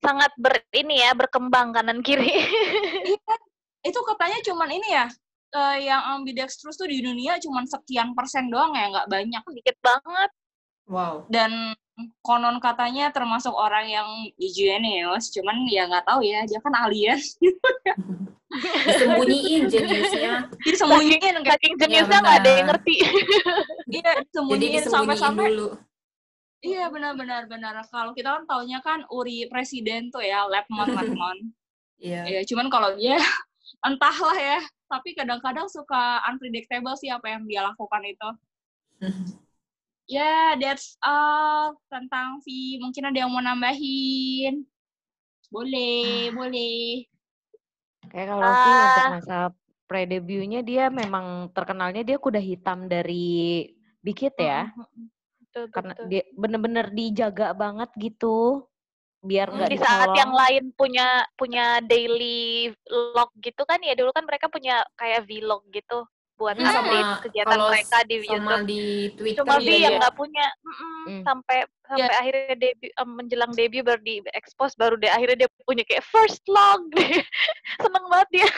sangat 0.00 0.32
ber 0.40 0.56
ini 0.72 1.04
ya 1.04 1.12
berkembang 1.12 1.76
kanan 1.76 2.00
kiri. 2.00 2.32
Iya. 3.12 3.34
Itu 3.84 4.00
katanya 4.08 4.40
cuman 4.40 4.70
ini 4.72 4.88
ya, 4.88 5.06
eh, 5.52 5.78
yang 5.86 6.02
ambidextrous 6.18 6.78
tuh 6.78 6.88
di 6.88 7.04
dunia 7.04 7.38
cuman 7.38 7.68
sekian 7.68 8.16
persen 8.16 8.48
doang 8.50 8.74
ya, 8.74 8.90
nggak 8.90 9.08
banyak. 9.10 9.42
Dikit 9.62 9.76
banget. 9.84 10.30
Wow. 10.86 11.26
Dan 11.26 11.74
konon 12.20 12.60
katanya 12.60 13.10
termasuk 13.10 13.52
orang 13.56 13.88
yang 13.88 14.08
genius, 14.36 15.32
cuman 15.32 15.66
ya 15.66 15.88
nggak 15.88 16.06
tahu 16.06 16.20
ya, 16.22 16.44
dia 16.44 16.60
kan 16.60 16.74
alien. 16.76 17.18
Disembunyiin 18.86 19.62
jeniusnya. 19.68 20.32
Disembunyiin 20.62 21.18
kayak 21.20 21.58
Saking 21.58 21.74
jeniusnya 21.76 22.18
nggak 22.22 22.38
ada 22.40 22.50
yang 22.50 22.66
ngerti. 22.72 22.94
iya, 23.96 24.10
disembunyiin 24.22 24.80
disembunyiin 24.80 24.84
sampai-sampai 24.86 25.44
dulu. 25.52 25.68
Iya 26.64 26.84
benar-benar 26.88 27.42
benar. 27.46 27.74
Kalau 27.92 28.16
kita 28.16 28.32
kan 28.32 28.44
taunya 28.48 28.78
kan 28.80 29.04
Uri 29.12 29.46
presiden 29.46 30.08
tuh 30.08 30.24
ya, 30.24 30.48
Lepmon 30.48 30.90
Lepmon. 30.92 31.38
Iya. 31.96 32.28
ya, 32.28 32.40
cuman 32.44 32.68
kalau 32.68 32.92
dia 32.92 33.16
entahlah 33.80 34.36
ya. 34.36 34.60
Tapi 34.86 35.18
kadang-kadang 35.18 35.66
suka 35.66 36.22
unpredictable 36.30 36.94
sih 36.94 37.10
apa 37.10 37.26
yang 37.34 37.42
dia 37.46 37.66
lakukan 37.66 38.02
itu. 38.06 38.28
Ya, 40.06 40.54
that's 40.54 40.94
all 41.02 41.74
tentang 41.90 42.38
V. 42.46 42.78
Mungkin 42.78 43.10
ada 43.10 43.26
yang 43.26 43.30
mau 43.34 43.42
nambahin. 43.42 44.62
Boleh, 45.50 46.30
boleh. 46.30 47.10
Kayak 48.14 48.26
kalau 48.30 48.50
sih 48.62 48.70
untuk 48.70 49.02
Ah. 49.02 49.10
masa 49.10 49.36
pre-debutnya 49.90 50.62
dia 50.62 50.94
memang 50.94 51.50
terkenalnya 51.50 52.06
dia 52.06 52.22
kuda 52.22 52.38
hitam 52.38 52.86
dari 52.86 53.66
Big 53.98 54.14
Hit 54.22 54.38
ya. 54.38 54.70
Betul, 55.42 55.74
Karena 55.74 55.92
betul. 55.98 56.06
dia 56.06 56.22
bener-bener 56.38 56.86
dijaga 56.94 57.50
banget 57.50 57.90
gitu. 57.98 58.62
Biar 59.24 59.48
Hmm, 59.48 59.56
nggak 59.58 59.70
di 59.72 59.78
saat 59.80 60.10
yang 60.18 60.32
lain 60.34 60.64
punya 60.76 61.06
punya 61.34 61.80
daily 61.82 62.70
log 63.16 63.30
gitu 63.40 63.62
kan 63.64 63.80
ya 63.82 63.96
dulu 63.96 64.10
kan 64.12 64.24
mereka 64.28 64.46
punya 64.52 64.84
kayak 64.94 65.24
vlog 65.26 65.64
gitu 65.72 66.04
buat 66.36 66.52
Hmm, 66.52 66.68
update 66.68 67.00
sama 67.08 67.22
kegiatan 67.24 67.58
mereka 67.64 67.98
di 68.04 68.16
Sama 68.20 68.28
YouTube. 68.28 68.66
di 68.68 68.82
Twitter 69.16 69.40
Cuma 69.40 69.56
ya, 69.64 69.76
yang 69.88 69.94
ya. 69.96 69.98
nggak 70.04 70.16
punya 70.20 70.46
mm-mm, 70.60 70.94
Hmm. 71.06 71.22
sampai 71.22 71.58
sampai 71.86 72.14
akhirnya 72.18 72.54
debut 72.58 72.90
em, 72.92 73.10
menjelang 73.14 73.52
debut 73.56 73.82
baru 73.86 74.00
di 74.04 74.14
expose 74.34 74.74
baru 74.76 74.98
dia 75.00 75.14
akhirnya 75.16 75.46
dia 75.46 75.50
punya 75.64 75.82
kayak 75.86 76.04
first 76.04 76.42
log 76.50 76.82
seneng 77.82 78.04
banget 78.10 78.28
dia 78.42 78.48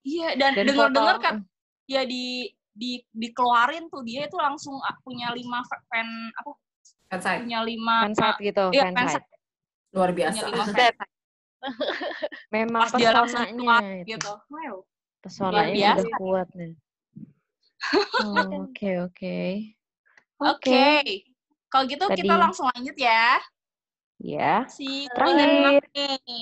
Iya, 0.00 0.28
dan, 0.38 0.52
Dan 0.56 0.64
dengar-dengar 0.72 1.16
kan 1.20 1.34
ya 1.84 2.06
di 2.08 2.48
di 2.70 3.02
dikeluarin 3.12 3.90
tuh 3.92 4.00
dia 4.06 4.24
itu 4.24 4.38
langsung 4.38 4.78
ah, 4.80 4.94
punya 5.04 5.34
lima 5.36 5.60
fa- 5.66 5.82
fan 5.90 6.06
apa 6.38 6.50
Fansite. 7.10 7.42
punya 7.42 7.58
lima 7.66 8.06
fansite 8.06 8.38
gitu, 8.40 8.64
iya, 8.70 8.86
fansite. 8.94 9.26
Luar 9.90 10.14
biasa. 10.14 10.46
Memang 12.54 12.88
pas 12.88 12.96
dia 12.96 13.12
langsung 13.12 13.44
pesonanya 13.44 14.00
itu. 14.00 14.16
gitu. 14.16 14.32
Wow. 14.48 14.76
Pesonanya 15.20 15.90
udah 16.00 16.16
kuat 16.16 16.48
nih. 16.56 16.72
Oh, 18.20 18.68
Oke, 18.68 19.00
oke. 19.00 19.40
Oke. 20.36 20.84
Kalau 21.72 21.84
gitu 21.88 22.04
kita 22.12 22.28
Tadi- 22.28 22.44
langsung 22.44 22.68
lanjut 22.76 22.92
ya. 22.92 23.40
Ya. 24.20 24.68
Si 24.68 25.08
Terakhir. 25.16 25.80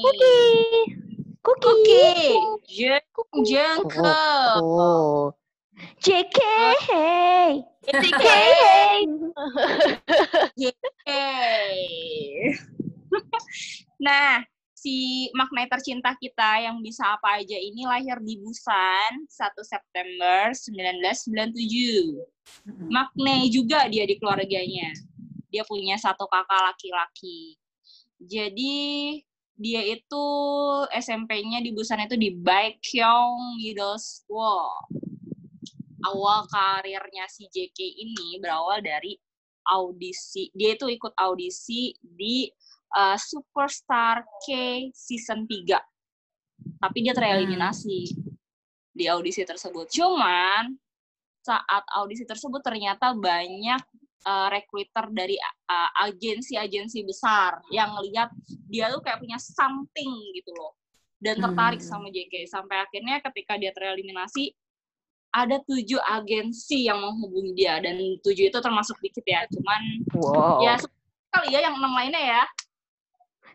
Cookie. 0.02 0.98
Cookie. 1.38 2.34
Jeng 2.66 3.06
jengkel. 3.46 4.58
Oh. 4.58 5.30
JK. 6.02 6.38
Hey. 6.90 7.62
Hey. 7.86 9.06
Hey. 11.06 11.78
nah, 14.06 14.42
si 14.78 15.26
makna 15.34 15.66
tercinta 15.66 16.14
kita 16.14 16.62
yang 16.62 16.78
bisa 16.78 17.02
apa 17.18 17.42
aja 17.42 17.58
ini 17.58 17.82
lahir 17.82 18.22
di 18.22 18.38
Busan 18.38 19.26
1 19.26 19.34
September 19.66 20.54
1997. 20.54 22.14
Makne 22.86 23.50
juga 23.50 23.90
dia 23.90 24.06
di 24.06 24.14
keluarganya. 24.22 24.94
Dia 25.50 25.66
punya 25.66 25.98
satu 25.98 26.30
kakak 26.30 26.62
laki-laki. 26.72 27.58
Jadi 28.22 29.18
dia 29.58 29.82
itu 29.82 30.26
SMP-nya 30.94 31.58
di 31.58 31.74
Busan 31.74 32.06
itu 32.06 32.14
di 32.14 32.30
Baekhyung 32.30 33.58
Middle 33.58 33.98
School. 33.98 34.86
Awal 35.98 36.46
karirnya 36.46 37.26
si 37.26 37.50
JK 37.50 37.74
ini 37.74 38.38
berawal 38.38 38.78
dari 38.78 39.18
audisi. 39.66 40.46
Dia 40.54 40.78
itu 40.78 40.86
ikut 40.86 41.10
audisi 41.18 41.90
di 41.98 42.46
uh, 42.94 43.16
Superstar 43.18 44.24
K 44.44 44.48
season 44.94 45.44
3. 45.44 45.76
Tapi 46.78 46.98
dia 47.02 47.14
tereliminasi 47.14 48.14
di 48.92 49.04
audisi 49.06 49.42
tersebut. 49.46 49.88
Cuman 49.90 50.74
saat 51.42 51.84
audisi 51.96 52.28
tersebut 52.28 52.60
ternyata 52.60 53.14
banyak 53.16 53.80
uh, 54.26 54.48
recruiter 54.52 55.06
dari 55.14 55.38
uh, 55.70 55.90
agensi-agensi 56.08 57.06
besar 57.06 57.62
yang 57.72 57.94
lihat 58.04 58.28
dia 58.68 58.90
tuh 58.92 59.00
kayak 59.00 59.22
punya 59.22 59.38
something 59.40 60.12
gitu 60.34 60.50
loh 60.52 60.74
dan 61.18 61.38
tertarik 61.40 61.82
Hmm. 61.82 61.90
sama 61.98 62.06
JK 62.12 62.46
sampai 62.46 62.84
akhirnya 62.84 63.18
ketika 63.30 63.58
dia 63.58 63.72
tereliminasi 63.74 64.54
ada 65.34 65.60
tujuh 65.64 66.00
agensi 66.04 66.88
yang 66.88 67.00
menghubungi 67.04 67.52
dia 67.52 67.80
dan 67.82 67.96
tujuh 68.24 68.48
itu 68.48 68.58
termasuk 68.60 68.96
dikit 69.02 69.24
ya 69.26 69.44
cuman 69.50 69.80
Wow. 70.14 70.62
ya 70.64 70.74
kali 71.34 71.48
ya 71.52 71.60
yang 71.68 71.76
enam 71.76 71.92
lainnya 71.92 72.22
ya 72.22 72.42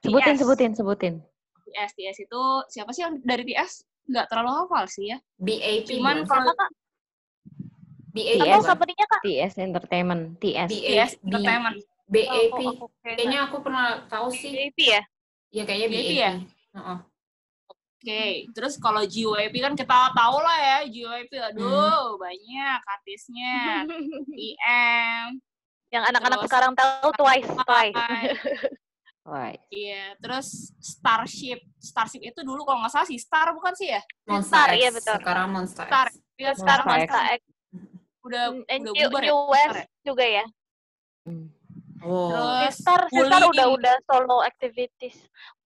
sebutin, 0.04 0.34
TS. 0.36 0.39
sebutin, 0.44 0.72
sebutin. 0.76 1.13
TS 1.63 1.92
TS 1.96 2.18
itu 2.28 2.42
siapa 2.70 2.92
sih 2.92 3.02
yang 3.08 3.18
dari 3.24 3.44
TS 3.48 3.88
nggak 4.04 4.28
terlalu 4.28 4.52
hafal 4.68 4.86
sih 4.92 5.16
ya 5.16 5.18
BAP. 5.39 5.88
cuman 5.88 6.28
kalau 6.28 6.52
Kak, 6.52 6.70
BAP. 8.13 8.39
Atau 8.46 8.62
company-nya 8.68 9.08
Kak? 9.10 9.22
TS 9.24 9.54
Entertainment, 9.58 10.24
TS. 10.38 10.70
BAP. 10.70 10.84
TS 10.84 11.12
Entertainment 11.24 11.78
BAP. 12.06 12.54
Oh, 12.54 12.60
oh, 12.60 12.92
oke. 12.92 13.10
Kayaknya 13.16 13.39
aku 13.48 13.58
pernah 13.63 14.04
tahu 14.12 14.28
sih. 14.30 14.52
BAP 14.54 14.78
ya? 14.78 15.02
Ya 15.50 15.63
kayaknya 15.66 15.88
BAP 15.89 15.98
BAP. 16.04 16.13
ya? 16.20 16.34
Heeh. 16.78 17.00
Oke, 18.04 18.52
terus 18.52 18.76
kalau 18.84 19.00
GYP 19.08 19.63
kan 19.63 19.80
kita 19.80 20.12
tahu 20.12 20.38
lah 20.44 20.60
ya, 20.60 20.78
GYP 20.92 21.39
aduh 21.39 22.20
banyak 22.20 22.80
artisnya, 22.84 23.88
IM, 24.36 25.39
Yang 25.88 26.04
anak-anak 26.12 26.44
Terus- 26.44 26.52
sekarang 26.52 26.72
tahu 26.76 27.10
Twice, 27.16 27.48
Twice. 27.63 27.96
Right. 29.24 29.64
iya, 29.72 30.20
terus 30.20 30.76
Starship, 30.84 31.64
Starship 31.80 32.20
itu 32.20 32.44
dulu 32.44 32.68
kalau 32.68 32.84
nggak 32.84 32.92
salah 32.92 33.08
si 33.08 33.16
Star 33.16 33.56
bukan 33.56 33.72
sih 33.72 33.88
ya? 33.88 34.04
Monster 34.28 34.52
Star, 34.52 34.68
X. 34.76 34.80
iya, 34.84 34.90
betul. 34.92 35.16
Sekarang 35.16 35.48
Monster 35.48 35.86
Star, 35.88 36.08
X. 36.12 36.14
ya 36.36 36.52
Monster 36.52 36.68
X. 36.68 36.84
Monster 36.84 36.88
Monster 36.92 37.24
X. 37.24 37.42
udah 38.24 38.44
And 38.68 38.82
udah 38.84 38.94
New, 38.96 39.08
bubar 39.08 39.24
ya. 39.24 39.28
New 39.32 39.40
West 39.48 39.76
ya? 39.80 39.86
juga 40.04 40.26
ya. 40.28 40.46
Hmm. 41.24 41.48
Oh. 42.04 42.30
Terus 42.36 42.76
Sister 42.76 43.02
Bully 43.16 43.42
udah 43.48 43.68
udah 43.80 43.96
solo 44.04 44.38
activities. 44.44 45.18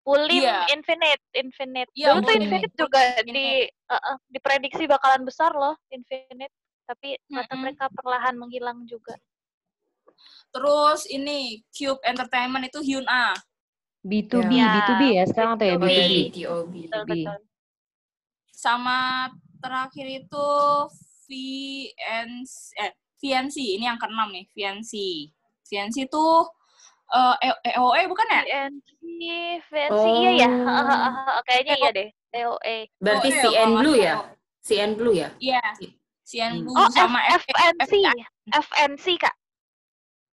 Pulim 0.06 0.44
Iya. 0.44 0.70
Infinite, 0.76 1.24
Infinite. 1.34 1.90
Iya, 1.96 2.08
Dulu 2.12 2.28
tuh. 2.28 2.34
Infinite 2.36 2.76
juga 2.76 3.00
Infinite. 3.24 3.32
di 3.32 3.48
uh, 3.90 3.96
uh, 3.96 4.18
diprediksi 4.30 4.84
bakalan 4.86 5.24
besar 5.24 5.56
loh 5.56 5.80
Infinite. 5.90 6.52
Tapi 6.86 7.18
ternyata 7.24 7.56
Mm-mm. 7.56 7.62
mereka 7.64 7.86
perlahan 7.90 8.36
menghilang 8.36 8.84
juga. 8.86 9.16
Terus 10.50 11.04
ini 11.08 11.60
Cube 11.70 12.00
Entertainment 12.04 12.64
itu 12.66 12.80
Hyun 12.80 13.06
A. 13.06 13.36
B2B, 14.06 14.52
Ya. 14.54 14.70
B2B 14.70 15.02
ya 15.18 15.24
sekarang 15.26 15.58
tuh 15.58 15.66
ya 15.66 15.76
Oh 15.76 15.84
iya, 15.84 16.06
B2B. 16.06 16.14
DOB. 16.32 16.74
Betul, 16.88 17.04
B. 17.04 17.12
betul. 17.26 17.38
sama 18.56 19.28
terakhir 19.60 20.08
itu 20.24 20.48
VNC 21.28 22.54
eh 22.80 22.92
VNC 23.20 23.58
ini 23.78 23.84
yang 23.84 24.00
keenam 24.00 24.30
nih 24.32 24.46
VNC 24.54 24.94
VNC 25.66 26.08
itu 26.08 26.26
eh 27.12 27.36
E- 27.42 27.62
EOE 27.74 28.02
bukan 28.08 28.26
ya? 28.30 28.42
VNC, 28.46 28.90
VNC 29.70 30.04
iya 30.22 30.32
ya. 30.46 30.50
Oh. 31.36 31.42
Kayaknya 31.46 31.74
iya 31.78 31.90
deh. 31.92 32.10
TOE. 32.32 32.78
Berarti 33.00 33.28
EOE 33.30 33.42
CN 33.42 33.54
kalau 33.54 33.70
nggak 33.70 33.82
Blue 33.82 33.96
ya? 33.98 34.14
CN 34.62 34.92
Blue 34.98 35.16
ya? 35.16 35.30
Iya. 35.38 35.62
CN 36.26 36.52
Hmm. 36.52 36.64
Blue 36.66 36.78
Oh, 36.78 36.90
sama 36.90 37.20
F- 37.30 37.46
F- 37.46 37.58
FNC. 37.78 37.94
FNC, 38.50 39.06
Kak. 39.18 39.36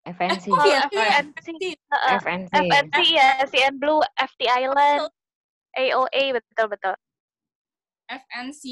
FNC. 0.02 0.50
Oh, 0.50 0.58
iya, 0.66 0.82
FNC. 0.90 1.78
FNC. 2.18 2.54
FNC 2.58 2.98
ya, 3.14 3.30
CN 3.46 3.78
Blue, 3.78 4.02
FT 4.18 4.50
Island, 4.50 5.06
AOA, 5.78 6.22
betul-betul. 6.34 6.94
FNC, 8.10 8.62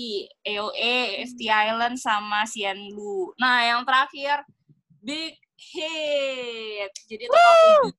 EOE, 0.44 1.24
FT 1.24 1.40
Island 1.48 1.96
sama 1.96 2.44
CN 2.44 2.92
Blue. 2.92 3.32
Nah, 3.38 3.62
yang 3.64 3.86
terakhir 3.86 4.44
Big 5.00 5.38
Hit. 5.56 6.92
Jadi 7.08 7.24
total 7.30 7.54
tujuh. 7.54 7.94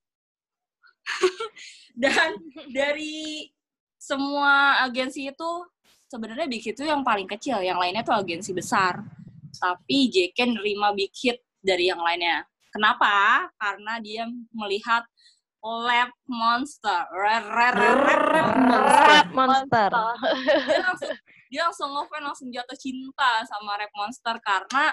Dan 2.02 2.30
dari 2.70 3.50
semua 3.98 4.82
agensi 4.86 5.30
itu 5.30 5.50
sebenarnya 6.06 6.46
Big 6.46 6.62
Hit 6.62 6.78
itu 6.78 6.86
yang 6.86 7.02
paling 7.02 7.26
kecil, 7.26 7.58
yang 7.64 7.80
lainnya 7.80 8.06
tuh 8.06 8.14
agensi 8.14 8.54
besar. 8.54 9.02
Tapi 9.56 10.12
JK 10.12 10.36
nerima 10.52 10.94
Big 10.94 11.10
Hit 11.16 11.42
dari 11.58 11.90
yang 11.90 12.02
lainnya. 12.04 12.46
Kenapa? 12.72 13.46
Karena 13.60 14.00
dia 14.00 14.24
melihat 14.56 15.04
Lab 15.62 16.10
Monster. 16.26 17.06
Red, 17.14 17.44
red, 17.46 17.74
red, 17.78 17.98
red, 18.02 18.22
Rap 18.26 18.48
red. 18.50 18.66
Monster. 18.66 19.06
Rap 19.06 19.28
Monster. 19.30 19.90
Dia 20.66 20.82
langsung 20.82 21.12
dia 21.52 21.60
langsung 21.68 21.90
ngefans, 21.94 22.24
langsung 22.24 22.48
jatuh 22.50 22.78
cinta 22.80 23.44
sama 23.46 23.78
Rap 23.78 23.92
Monster 23.94 24.36
karena 24.42 24.84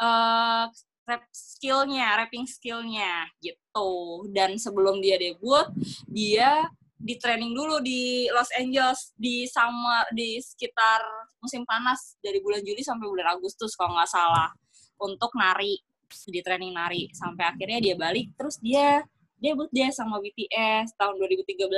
eh 0.00 0.64
rap 1.04 1.22
skillnya, 1.36 2.16
rapping 2.16 2.48
skillnya 2.48 3.28
gitu. 3.44 4.24
Dan 4.32 4.56
sebelum 4.56 5.04
dia 5.04 5.20
debut, 5.20 5.68
dia 6.08 6.64
di 6.96 7.20
training 7.20 7.52
dulu 7.52 7.84
di 7.84 8.32
Los 8.32 8.48
Angeles 8.56 9.12
di 9.12 9.44
sama 9.44 10.08
di 10.16 10.40
sekitar 10.40 11.04
musim 11.36 11.68
panas 11.68 12.16
dari 12.24 12.40
bulan 12.40 12.64
Juli 12.64 12.80
sampai 12.80 13.04
bulan 13.04 13.36
Agustus 13.36 13.76
kalau 13.76 13.92
nggak 13.92 14.08
salah 14.08 14.48
untuk 14.96 15.28
nari 15.36 15.76
di 16.24 16.40
training 16.40 16.72
nari 16.72 17.10
sampai 17.10 17.50
akhirnya 17.50 17.78
dia 17.82 17.94
balik 17.94 18.30
terus 18.38 18.56
dia 18.58 19.02
debut 19.36 19.68
dia 19.68 19.92
sama 19.92 20.22
BTS 20.22 20.96
tahun 20.96 21.20
2013 21.20 21.68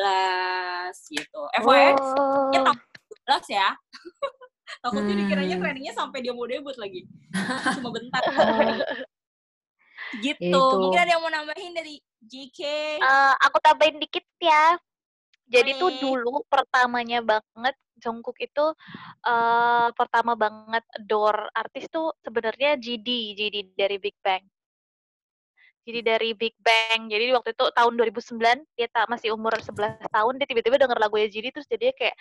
gitu. 1.10 1.40
FYI 1.58 1.98
Oh. 1.98 2.52
ya 2.54 2.60
tahun 2.62 2.78
2012 2.78 3.46
ya. 3.50 3.68
Takutnya 4.82 5.14
Hmm. 5.14 5.20
dikiranya 5.26 5.56
trainingnya 5.58 5.94
sampai 5.94 6.22
dia 6.22 6.30
mau 6.30 6.46
debut 6.46 6.76
lagi. 6.78 7.06
Cuma 7.74 7.90
bentar. 7.90 8.22
Oh. 8.22 8.30
gitu. 10.22 10.38
Itu. 10.46 10.62
Mungkin 10.78 11.00
ada 11.00 11.10
yang 11.18 11.22
mau 11.22 11.32
nambahin 11.32 11.74
dari 11.74 11.98
JK. 12.22 12.60
Eh, 13.02 13.34
aku 13.42 13.58
tambahin 13.58 13.98
dikit 13.98 14.22
ya. 14.38 14.78
Jadi 15.46 15.78
tuh 15.78 15.90
Boleh. 15.94 16.00
dulu 16.02 16.34
pertamanya 16.50 17.22
banget 17.22 17.76
Jungkook 17.96 18.36
itu 18.42 18.64
eh 19.24 19.88
pertama 19.96 20.36
banget 20.36 20.84
adore 20.98 21.48
artis 21.54 21.88
tuh 21.88 22.12
sebenarnya 22.20 22.76
GD, 22.76 23.08
GD 23.38 23.56
dari 23.78 23.96
Big 23.96 24.16
Bang. 24.20 24.42
Jadi 25.86 26.00
dari 26.02 26.30
Big 26.34 26.58
Bang. 26.58 27.06
Jadi 27.06 27.30
waktu 27.30 27.54
itu 27.54 27.64
tahun 27.70 27.94
2009 27.94 28.42
dia 28.74 28.90
tak 28.90 29.06
masih 29.06 29.32
umur 29.32 29.54
11 29.54 30.02
tahun 30.10 30.34
dia 30.42 30.46
tiba-tiba 30.50 30.82
denger 30.82 30.98
lagunya 30.98 31.30
GD 31.30 31.54
terus 31.54 31.68
jadi 31.70 31.94
kayak 31.94 32.16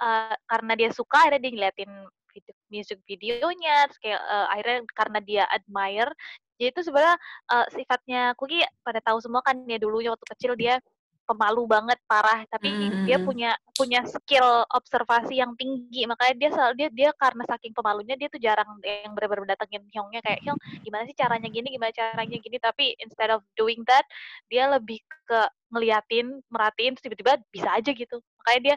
eh, 0.00 0.34
karena 0.48 0.72
dia 0.74 0.90
suka 0.90 1.16
akhirnya 1.28 1.40
dia 1.44 1.52
ngeliatin 1.52 1.92
video, 2.32 2.54
music 2.72 2.98
videonya 3.06 3.86
terus 3.86 4.00
kayak 4.02 4.20
eh, 4.24 4.46
akhirnya 4.50 4.78
karena 4.96 5.18
dia 5.22 5.44
admire 5.52 6.12
jadi 6.58 6.70
itu 6.70 6.80
sebenarnya 6.86 7.16
eh, 7.52 7.66
sifatnya 7.76 8.22
Kuki 8.38 8.58
pada 8.82 9.00
tahu 9.04 9.18
semua 9.22 9.42
kan 9.44 9.62
ya 9.68 9.78
dulunya 9.78 10.10
waktu 10.14 10.26
kecil 10.34 10.52
dia 10.58 10.80
pemalu 11.24 11.64
banget 11.68 11.98
parah. 12.06 12.44
Tapi 12.48 12.68
dia 13.04 13.16
Hmm. 13.20 13.26
punya 13.26 13.50
punya 13.74 14.00
skill 14.06 14.64
observasi 14.70 15.40
yang 15.40 15.56
tinggi. 15.58 16.06
Makanya 16.06 16.34
dia 16.38 16.50
selalu 16.54 16.72
dia 16.78 16.88
dia 16.92 17.10
karena 17.16 17.42
saking 17.48 17.74
pemalunya 17.74 18.14
dia 18.14 18.28
tuh 18.30 18.38
jarang 18.38 18.68
yang 18.84 19.12
benar-benar 19.16 19.56
datengin 19.56 19.82
Hyungnya. 19.90 20.20
Kayak 20.22 20.40
Hyung 20.44 20.60
gimana 20.84 21.02
sih 21.08 21.16
caranya 21.16 21.48
gini 21.50 21.68
gimana 21.72 21.92
caranya 21.92 22.36
gini? 22.38 22.56
Tapi 22.60 22.94
instead 23.02 23.32
of 23.34 23.42
doing 23.58 23.82
that 23.88 24.06
dia 24.52 24.68
lebih 24.70 25.00
ke 25.26 25.40
ngeliatin 25.74 26.38
merhatiin 26.52 26.94
terus 26.94 27.04
tiba-tiba 27.10 27.40
bisa 27.50 27.68
aja 27.74 27.90
gitu. 27.90 28.22
Makanya 28.44 28.60
dia 28.72 28.76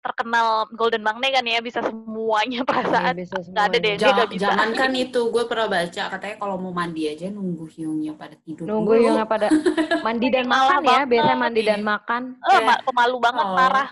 terkenal 0.00 0.48
golden 0.72 1.00
magne 1.00 1.28
kan 1.28 1.44
ya 1.44 1.60
bisa 1.60 1.80
semuanya 1.80 2.64
perasaan 2.68 3.12
Iya, 3.12 3.20
bisa 3.20 3.36
nggak 3.42 3.64
ada 3.64 3.76
deh 3.76 3.80
semuanya. 3.86 3.94
dia 3.94 4.00
Ja- 4.02 4.14
nggak 4.14 4.30
bisa 4.30 4.42
Jangankan 4.46 4.90
itu, 4.94 5.20
gue 5.26 5.44
pernah 5.44 5.68
baca 5.68 6.02
katanya 6.08 6.36
kalau 6.36 6.56
mau 6.56 6.72
mandi 6.72 7.02
aja 7.06 7.26
nunggu 7.28 7.64
hiungnya 7.68 8.12
pada 8.14 8.34
tidur 8.38 8.64
Nunggu 8.64 8.92
dulu. 8.94 9.04
yang 9.06 9.24
pada 9.24 9.48
mandi 10.06 10.26
dan 10.28 10.44
Malah 10.44 10.78
makan 10.78 10.84
ya, 10.86 11.00
biasanya 11.04 11.28
banget. 11.30 11.44
mandi 11.44 11.60
dan 11.62 11.80
makan. 11.82 12.22
Eh, 12.42 12.60
ma- 12.62 12.82
pemalu 12.82 13.16
banget 13.18 13.44
Oh. 13.44 13.54
parah 13.54 13.88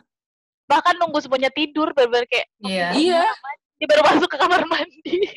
bahkan 0.64 0.94
nunggu 0.96 1.18
semuanya 1.18 1.48
tidur 1.48 1.92
bener-bener 1.92 2.24
kayak 2.26 2.46
Iya. 2.58 2.88
Iya. 2.92 3.22
dia 3.74 3.86
baru 3.86 4.02
masuk 4.06 4.28
ke 4.28 4.36
kamar 4.36 4.64
mandi 4.64 5.16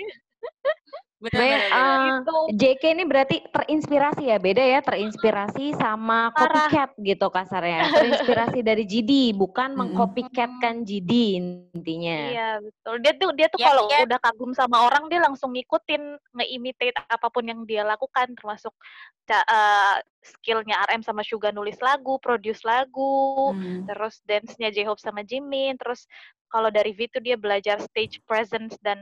Benar, 1.22 1.38
Be- 1.38 1.46
benar, 1.46 1.70
benar. 1.70 2.00
eh, 2.02 2.06
gitu 2.18 2.34
JK 2.58 2.84
ini 2.98 3.04
berarti 3.06 3.38
terinspirasi 3.46 4.24
ya, 4.26 4.38
beda 4.42 4.64
ya, 4.66 4.80
terinspirasi 4.82 5.78
sama 5.78 6.34
Parah. 6.34 6.66
copycat 6.66 6.90
gitu 6.98 7.28
kasarnya. 7.30 7.80
Terinspirasi 7.94 8.66
dari 8.66 8.84
GD, 8.84 9.38
bukan 9.38 9.78
mengcopycatkan 9.78 10.82
GD 10.82 11.12
intinya. 11.38 12.18
Iya 12.26 12.50
betul. 12.58 12.96
Dia 13.06 13.14
tuh 13.14 13.30
dia 13.38 13.48
tuh 13.54 13.60
Ya, 13.62 13.70
kalau 13.70 13.86
ya. 13.86 14.02
udah 14.10 14.18
kagum 14.18 14.52
sama 14.52 14.82
orang 14.82 15.06
dia 15.08 15.22
langsung 15.22 15.54
ngikutin, 15.54 16.02
nge-imitate 16.34 16.98
apa 17.06 17.30
pun 17.30 17.46
yang 17.46 17.62
dia 17.70 17.86
lakukan 17.86 18.34
termasuk 18.34 18.74
eh, 19.30 19.98
skillnya 20.20 20.82
RM 20.90 21.06
sama 21.06 21.22
Suga 21.22 21.54
nulis 21.54 21.78
lagu, 21.80 22.18
produce 22.18 22.66
lagu, 22.66 23.54
Hmm. 23.54 23.86
terus 23.86 24.20
dance-nya 24.26 24.74
J-Hope 24.74 25.00
sama 25.00 25.22
Jimin, 25.22 25.78
terus 25.78 26.04
kalau 26.50 26.68
dari 26.68 26.92
V 26.92 27.08
tuh 27.08 27.24
dia 27.24 27.38
belajar 27.38 27.80
stage 27.80 28.20
presence 28.26 28.76
dan 28.84 29.00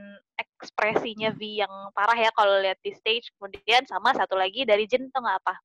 ekspresinya 0.59 1.31
V 1.31 1.63
yang 1.63 1.71
parah 1.95 2.19
ya 2.19 2.29
kalau 2.35 2.59
lihat 2.59 2.77
di 2.83 2.91
stage. 2.91 3.31
Kemudian 3.39 3.87
sama 3.87 4.11
satu 4.11 4.35
lagi 4.35 4.67
dari 4.67 4.83
Jin 4.85 5.07
tuh 5.09 5.23
nggak 5.23 5.39
apa? 5.41 5.55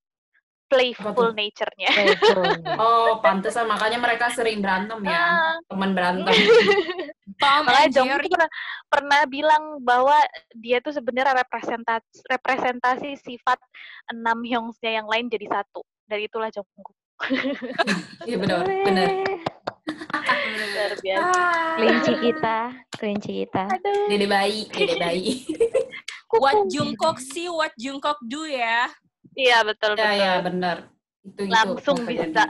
Playful 0.65 1.37
nature-nya. 1.37 1.91
Oh, 2.81 3.21
pantesan 3.21 3.69
makanya 3.69 4.01
mereka 4.01 4.33
sering 4.33 4.65
berantem 4.65 4.97
ya. 5.05 5.13
Ah, 5.13 5.55
Teman 5.69 5.93
berantem. 5.93 6.33
Tom 7.43 7.67
Makanya 7.67 7.91
Jerry. 7.91 8.27
tuh 8.27 8.31
pernah, 8.31 8.49
pernah 8.89 9.21
bilang 9.27 9.65
bahwa 9.83 10.17
dia 10.55 10.79
tuh 10.79 10.95
sebenarnya 10.95 11.43
representasi 11.43 12.23
representasi 12.31 13.11
sifat 13.21 13.59
enam 14.11 14.41
Hyungsnya 14.47 15.03
yang 15.03 15.07
lain 15.11 15.27
jadi 15.29 15.51
satu. 15.51 15.83
Dari 16.07 16.31
itulah 16.31 16.49
Jongkook. 16.49 16.95
Iya 18.27 18.37
benar, 18.43 18.67
benar. 18.67 19.09
Luar 20.45 20.93
biasa. 21.05 21.43
Kelinci 21.75 22.13
kita, 22.21 22.59
kelinci 22.95 23.31
kita. 23.45 23.65
Aduh. 23.73 24.07
Dede 24.13 24.27
bayi, 24.29 24.61
dede 24.69 24.95
bayi. 24.97 25.33
What 26.35 26.67
Jungkook 26.67 27.23
see, 27.23 27.47
what 27.47 27.71
Jungkook 27.79 28.19
do 28.27 28.43
ya. 28.43 28.91
Iya 29.35 29.63
betul 29.63 29.95
Ya 29.95 30.03
betul. 30.11 30.19
ya 30.19 30.33
benar. 30.43 30.77
Itu 31.23 31.41
itu 31.47 31.53
Langsung 31.55 31.97
yang 32.03 32.11
bisa. 32.11 32.45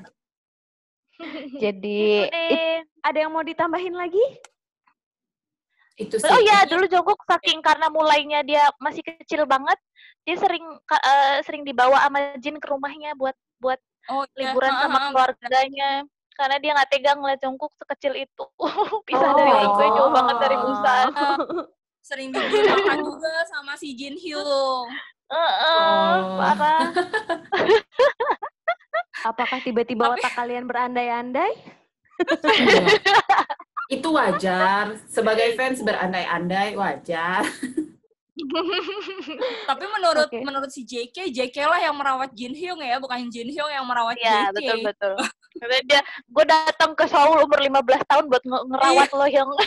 Jadi 1.62 2.00
it- 2.32 2.88
ada 3.04 3.18
yang 3.20 3.30
mau 3.30 3.44
ditambahin 3.44 3.92
lagi? 3.92 4.24
Itu 6.00 6.16
sih. 6.16 6.26
Oh 6.26 6.40
iya, 6.42 6.64
dulu 6.64 6.88
Jongkook 6.88 7.22
saking 7.28 7.60
karena 7.60 7.86
mulainya 7.86 8.40
dia 8.42 8.66
masih 8.80 9.04
kecil 9.04 9.44
banget, 9.44 9.76
dia 10.24 10.34
sering 10.40 10.64
eh, 10.90 11.44
sering 11.44 11.62
dibawa 11.62 12.02
sama 12.02 12.40
Jin 12.40 12.56
ke 12.58 12.66
rumahnya 12.66 13.12
buat 13.14 13.36
buat 13.60 13.78
Oh, 14.04 14.24
iya. 14.36 14.52
liburan 14.52 14.74
sama 14.80 14.98
keluarganya. 15.12 15.90
Karena 16.34 16.56
dia 16.58 16.74
nggak 16.74 16.90
tega 16.90 17.14
ngeliat 17.14 17.38
Jongkook 17.38 17.72
sekecil 17.76 18.12
itu. 18.18 18.44
Pisah 19.06 19.30
Oh. 19.30 19.36
dari 19.36 19.50
orang 19.50 19.72
tua 19.72 19.88
jauh 19.88 20.10
banget 20.10 20.36
dari 20.38 20.56
Busan. 20.56 21.06
Sering 22.08 22.28
dibeli 22.30 22.68
makan 22.68 22.98
juga 23.00 23.32
sama 23.46 23.72
si 23.74 23.94
Jin 23.94 24.12
Hyung. 24.14 24.88
Heeh, 25.24 26.14
Oh. 26.20 26.36
parah. 26.36 26.90
Apakah 29.24 29.58
tiba-tiba 29.58 30.04
Tapi- 30.06 30.20
otak 30.20 30.32
kalian 30.34 30.68
berandai-andai? 30.68 31.54
Itu 33.86 34.12
wajar. 34.12 35.00
Sebagai 35.06 35.54
fans 35.54 35.80
berandai-andai 35.80 36.76
wajar. 36.76 37.40
Tapi 39.64 39.84
menurut 39.88 40.28
Oke. 40.28 40.42
menurut 40.42 40.68
si 40.68 40.84
JK, 40.84 41.30
JK 41.30 41.56
lah 41.64 41.80
yang 41.80 41.94
merawat 41.94 42.34
Jin 42.34 42.52
Hyung 42.52 42.82
ya, 42.82 42.98
bukan 42.98 43.24
Jin 43.28 43.48
Hyung 43.48 43.70
yang 43.70 43.86
merawat 43.86 44.18
Iya, 44.18 44.50
JK. 44.50 44.54
betul 44.54 44.78
betul. 44.84 45.14
Karena 45.54 45.78
dia 45.82 46.00
gue 46.24 46.44
datang 46.44 46.92
ke 46.92 47.04
Seoul 47.06 47.40
umur 47.40 47.58
15 47.58 47.70
tahun 48.04 48.24
buat 48.26 48.42
nge- 48.42 48.64
ngerawat 48.68 49.10
lo 49.12 49.26
yang 49.26 49.48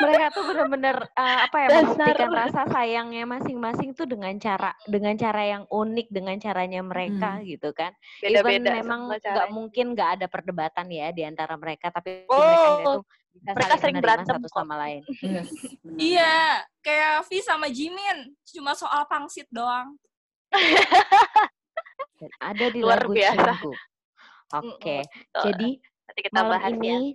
Mereka 0.00 0.32
tuh 0.32 0.44
bener-bener 0.48 0.96
eh, 1.12 1.38
apa 1.44 1.56
ya 1.60 1.66
Dasar. 1.68 1.84
membuktikan 1.84 2.30
rasa 2.32 2.62
sayangnya 2.66 3.28
masing-masing 3.28 3.92
tuh 3.92 4.08
dengan 4.08 4.32
cara 4.36 4.72
dengan 4.88 5.12
cara 5.12 5.44
yang 5.44 5.68
unik 5.68 6.08
dengan 6.08 6.40
caranya 6.40 6.80
mereka 6.80 7.36
gitu 7.44 7.68
kan. 7.72 7.92
Even 8.18 8.40
beda-beda 8.64 8.80
memang 8.80 9.00
semua 9.06 9.20
nggak 9.20 9.48
mungkin 9.50 9.92
nggak 9.92 10.10
ada 10.16 10.26
perdebatan 10.26 10.88
ya 10.88 11.12
di 11.12 11.20
antara 11.20 11.52
mereka, 11.54 11.92
tapi 11.92 12.24
mereka 12.24 12.32
Oh, 12.32 12.80
tuh 12.80 12.98
bisa 13.30 13.52
mereka 13.52 13.68
saling 13.68 13.80
sering 13.82 13.96
berantem 14.00 14.34
satu 14.40 14.48
kok. 14.48 14.56
sama 14.56 14.74
lain. 14.78 15.02
Yes, 15.20 15.48
benar. 15.84 15.98
Iya, 16.00 16.34
kayak 16.80 17.14
V 17.20 17.30
sama 17.42 17.66
Jimin, 17.68 18.18
cuma 18.48 18.72
soal 18.72 19.04
pangsit 19.04 19.52
doang. 19.52 20.00
Dan 22.20 22.30
ada 22.36 22.66
di 22.68 22.80
Luar 22.84 23.00
lagu 23.00 23.16
biasa. 23.16 23.52
Oke, 24.60 25.00
Tuh, 25.32 25.44
jadi 25.48 25.68
nanti 25.80 26.20
kita 26.20 26.40
malam 26.42 26.50
bahas 26.58 26.74
ya. 26.76 26.98
ini 26.98 27.14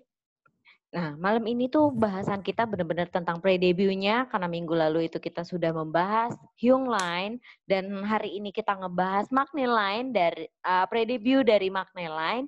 Nah, 0.95 1.11
malam 1.19 1.43
ini 1.43 1.67
tuh 1.67 1.91
bahasan 1.91 2.39
kita 2.39 2.63
benar-benar 2.63 3.11
tentang 3.11 3.43
pre-debutnya 3.43 4.31
karena 4.31 4.47
minggu 4.47 4.71
lalu 4.71 5.11
itu 5.11 5.19
kita 5.19 5.43
sudah 5.43 5.75
membahas 5.75 6.31
Hyung 6.55 6.87
Line 6.87 7.43
dan 7.67 7.91
hari 8.07 8.39
ini 8.39 8.55
kita 8.55 8.79
ngebahas 8.79 9.27
Magne 9.27 9.67
Line 9.67 10.15
dari 10.15 10.47
uh, 10.63 10.87
pre-debut 10.87 11.43
dari 11.43 11.67
Magne 11.67 12.07
Line. 12.07 12.47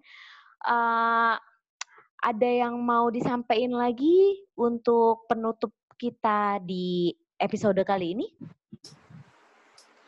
Uh, 0.64 1.36
ada 2.24 2.48
yang 2.48 2.80
mau 2.80 3.12
disampaikan 3.12 3.76
lagi 3.76 4.40
untuk 4.56 5.28
penutup 5.28 5.76
kita 6.00 6.64
di 6.64 7.12
episode 7.44 7.84
kali 7.84 8.16
ini? 8.16 8.32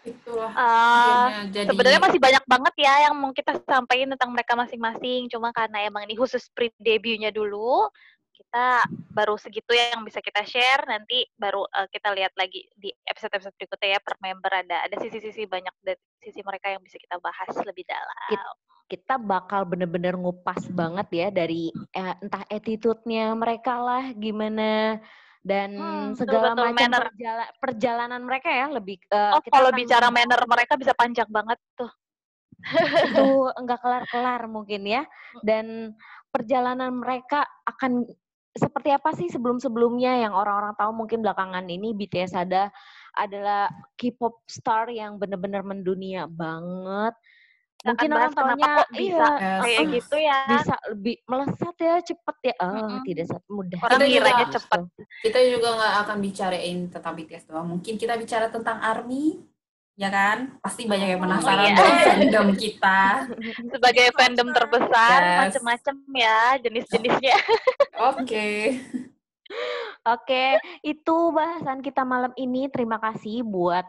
Itulah. 0.10 0.52
Akhirnya 0.54 1.44
jadi 1.54 1.70
Sebenarnya 1.70 2.02
masih 2.02 2.20
banyak 2.20 2.44
banget 2.50 2.74
ya 2.82 2.94
yang 3.10 3.16
mau 3.18 3.32
kita 3.32 3.62
sampaikan 3.64 4.10
tentang 4.16 4.32
mereka 4.34 4.54
masing-masing. 4.58 5.30
Cuma 5.30 5.54
karena 5.54 5.86
emang 5.86 6.06
ini 6.10 6.18
khusus 6.18 6.50
pre-debutnya 6.54 7.30
dulu, 7.30 7.88
kita 8.34 8.88
baru 9.12 9.36
segitu 9.36 9.76
ya 9.76 9.94
yang 9.94 10.02
bisa 10.08 10.24
kita 10.24 10.42
share. 10.48 10.88
Nanti 10.88 11.28
baru 11.36 11.68
eh, 11.70 11.88
kita 11.92 12.16
lihat 12.16 12.34
lagi 12.40 12.66
di 12.74 12.90
episode-episode 13.06 13.56
berikutnya 13.60 13.96
ya 13.96 14.00
per 14.02 14.16
member 14.24 14.52
ada 14.52 14.78
ada 14.88 14.96
sisi-sisi 14.98 15.46
banyak 15.46 15.76
dari 15.84 16.00
sisi 16.24 16.40
mereka 16.42 16.72
yang 16.72 16.82
bisa 16.82 16.98
kita 16.98 17.20
bahas 17.20 17.52
lebih 17.62 17.86
dalam. 17.86 18.56
Kita 18.90 19.22
bakal 19.22 19.70
bener-bener 19.70 20.18
ngupas 20.18 20.66
banget 20.74 21.08
ya 21.14 21.28
dari 21.30 21.70
eh, 21.94 22.16
entah 22.26 22.42
attitude-nya 22.50 23.38
mereka 23.38 23.78
lah 23.78 24.10
gimana 24.18 24.98
dan 25.40 25.70
Hmm, 25.72 26.08
segala 26.14 26.52
betul-betul 26.52 26.66
macam 26.68 26.76
manner. 26.78 27.04
perjala- 27.10 27.52
perjalanan 27.58 28.22
mereka 28.22 28.50
ya 28.52 28.66
lebih 28.68 28.98
eh, 29.08 29.32
Oh, 29.36 29.42
kita 29.42 29.54
kalau 29.56 29.70
akan 29.72 29.80
bicara 29.80 30.08
manner 30.12 30.42
mereka 30.46 30.74
bisa 30.76 30.92
panjang 30.94 31.30
banget 31.30 31.60
tuh. 31.74 31.92
itu 33.08 33.28
enggak 33.56 33.80
kelar-kelar 33.80 34.44
mungkin 34.52 34.84
ya 34.84 35.08
dan 35.42 35.96
perjalanan 36.28 36.92
mereka 36.92 37.48
akan 37.64 38.04
seperti 38.52 38.92
apa 38.92 39.16
sih 39.16 39.32
sebelum-sebelumnya 39.32 40.28
yang 40.28 40.36
orang-orang 40.36 40.76
tahu 40.76 40.92
mungkin 40.92 41.24
belakangan 41.24 41.64
ini 41.72 41.96
BTS 41.96 42.36
ada 42.36 42.68
adalah 43.16 43.72
K-pop 43.96 44.44
star 44.44 44.92
yang 44.92 45.16
benar-benar 45.16 45.64
mendunia 45.64 46.28
banget 46.28 47.16
mungkin 47.80 48.10
orang 48.12 48.32
taunya 48.34 48.70
kok 48.76 48.90
bisa 48.92 49.00
iya, 49.00 49.28
Yes. 49.40 49.62
kayak 49.64 49.80
uh, 49.80 49.88
gitu 49.90 50.16
ya. 50.20 50.40
bisa 50.50 50.76
lebih 50.90 51.16
melesat 51.24 51.76
ya 51.78 51.96
cepet 52.02 52.38
ya 52.44 52.56
oh 52.58 52.68
Mm-mm. 52.70 53.02
tidak 53.04 53.26
se- 53.26 53.48
mudah 53.48 53.80
Orang 53.82 54.00
juga- 54.04 54.52
cepet. 54.52 54.82
kita 55.22 55.40
juga 55.48 55.68
nggak 55.74 55.94
akan 56.04 56.18
bicarain 56.20 56.78
tentang 56.88 57.14
BTS 57.14 57.44
doang. 57.46 57.68
Mungkin 57.70 57.94
kita 57.96 58.14
bicara 58.14 58.48
tentang 58.48 58.80
ARMY, 58.80 59.40
ya 59.96 60.08
kan? 60.08 60.60
Pasti 60.60 60.84
banyak 60.86 61.08
yang 61.10 61.20
Oh, 61.20 61.26
penasaran 61.26 61.66
iya. 61.66 61.72
dengan 61.74 61.98
fandom 62.04 62.48
kita. 62.54 63.00
Sebagai 63.74 64.08
fandom 64.12 64.48
terbesar, 64.50 65.20
Yes. 65.22 65.38
macem-macem 65.42 65.96
ya 66.14 66.40
jenis-jenisnya. 66.60 67.38
Oke. 68.12 68.48
Oke, 70.06 70.46
itu 70.82 71.18
bahasan 71.32 71.80
kita 71.80 72.04
malam 72.04 72.32
ini. 72.36 72.68
Terima 72.68 72.98
kasih 72.98 73.42
buat 73.42 73.84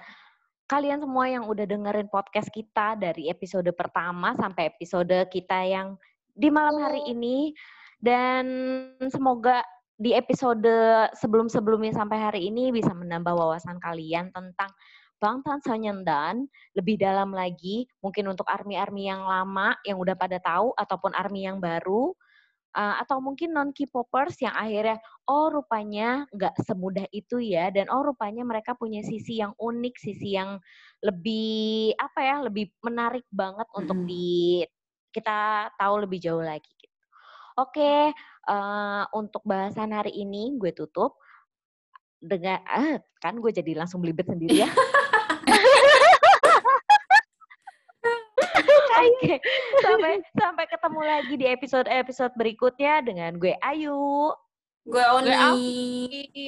kalian 0.71 1.03
semua 1.03 1.27
yang 1.27 1.51
udah 1.51 1.67
dengerin 1.67 2.07
podcast 2.07 2.47
kita 2.55 2.95
dari 2.95 3.27
episode 3.27 3.67
pertama 3.75 4.39
sampai 4.39 4.71
episode 4.71 5.27
kita 5.35 5.67
yang 5.67 5.99
di 6.31 6.47
malam 6.47 6.79
hari 6.79 7.03
ini. 7.11 7.51
Dan 7.99 8.47
semoga 9.11 9.67
di 9.99 10.15
episode 10.15 10.71
sebelum-sebelumnya 11.19 11.93
sampai 11.93 12.17
hari 12.23 12.41
ini 12.49 12.71
bisa 12.71 12.95
menambah 12.95 13.35
wawasan 13.35 13.83
kalian 13.83 14.31
tentang 14.31 14.71
Bangtan 15.21 15.61
Sonyeondan 15.61 16.49
lebih 16.73 16.97
dalam 16.97 17.35
lagi, 17.37 17.85
mungkin 18.01 18.33
untuk 18.33 18.49
army-army 18.49 19.13
yang 19.13 19.21
lama 19.21 19.77
yang 19.85 20.01
udah 20.01 20.17
pada 20.17 20.41
tahu 20.41 20.73
ataupun 20.81 21.13
army 21.13 21.45
yang 21.45 21.61
baru. 21.61 22.15
Uh, 22.77 22.95
atau 23.03 23.19
mungkin 23.19 23.55
non 23.55 23.71
K-popers 23.75 24.39
yang 24.43 24.55
akhirnya 24.55 24.99
oh 25.27 25.51
rupanya 25.51 26.27
nggak 26.31 26.55
semudah 26.67 27.07
itu 27.11 27.43
ya 27.43 27.71
dan 27.75 27.91
oh 27.91 28.03
rupanya 28.03 28.43
mereka 28.47 28.75
punya 28.79 29.03
sisi 29.03 29.39
yang 29.43 29.55
unik 29.59 29.95
sisi 29.99 30.39
yang 30.39 30.59
lebih 31.03 31.95
apa 31.97 32.21
ya 32.21 32.37
lebih 32.45 32.71
menarik 32.85 33.27
banget 33.31 33.67
untuk 33.75 33.99
di 34.07 34.63
kita 35.11 35.71
tahu 35.75 36.07
lebih 36.07 36.23
jauh 36.23 36.43
lagi 36.43 36.71
gitu. 36.79 36.99
Oke, 37.59 38.15
eh, 38.15 39.05
untuk 39.13 39.43
bahasan 39.43 39.91
hari 39.91 40.15
ini 40.15 40.55
gue 40.57 40.71
tutup 40.71 41.19
dengan 42.21 42.63
ah, 42.69 43.01
kan 43.19 43.37
gue 43.43 43.51
jadi 43.51 43.75
langsung 43.75 44.01
belibet 44.01 44.31
sendiri 44.31 44.65
ya. 44.65 44.71
Oke, 49.01 49.35
sampai 49.81 50.13
sampai 50.33 50.65
ketemu 50.69 51.01
lagi 51.01 51.35
di 51.35 51.47
episode-episode 51.47 52.33
berikutnya 52.35 53.01
dengan 53.01 53.33
gue 53.37 53.57
Ayu. 53.61 54.33
Gue 54.81 54.97
Gue 54.97 55.05
Oni. 55.13 55.29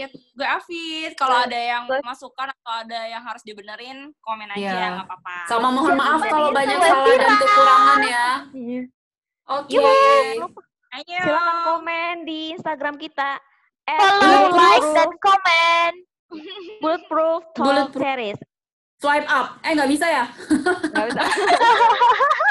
Gue 0.08 0.48
Afid. 0.48 1.12
Kalau 1.14 1.44
ada 1.44 1.52
yang 1.54 1.84
gue- 1.84 2.00
masukan 2.00 2.48
atau 2.48 2.72
ada 2.80 3.00
yang 3.04 3.20
harus 3.20 3.44
dibenerin, 3.44 4.08
komen 4.20 4.48
aja, 4.50 4.60
Iya. 4.60 4.88
nggak 4.96 5.06
apa-apa. 5.06 5.36
Sama 5.46 5.68
mohon 5.68 5.94
maaf 5.94 6.20
kalau 6.24 6.48
banyak 6.50 6.78
salah 6.80 7.16
dan 7.16 7.34
kekurangan 7.36 8.00
ya. 8.08 8.28
Oke. 9.52 9.76
Ayo. 10.92 11.20
Silakan 11.24 11.56
komen 11.64 12.14
di 12.24 12.52
Instagram 12.52 12.96
kita. 12.96 13.36
Follow, 13.82 14.52
like, 14.52 14.88
dan 14.96 15.10
komen. 15.18 15.92
Bulletproof 16.80 17.42
Talk 17.52 17.64
Bulletproof. 17.68 18.00
Series. 18.00 18.38
Swipe 19.02 19.26
up. 19.26 19.58
Eh 19.66 19.74
nggak 19.74 19.90
bisa 19.90 20.06
ya? 20.06 20.24
Nggak 20.94 21.06
bisa. 21.10 21.22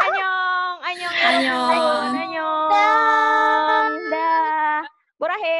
anyong, 0.04 0.78
anyong, 0.92 1.16
Annyeong. 1.16 1.70
anyong, 1.72 2.12
anyong. 2.20 3.92
Dah. 4.12 4.84
Burahe. 5.16 5.60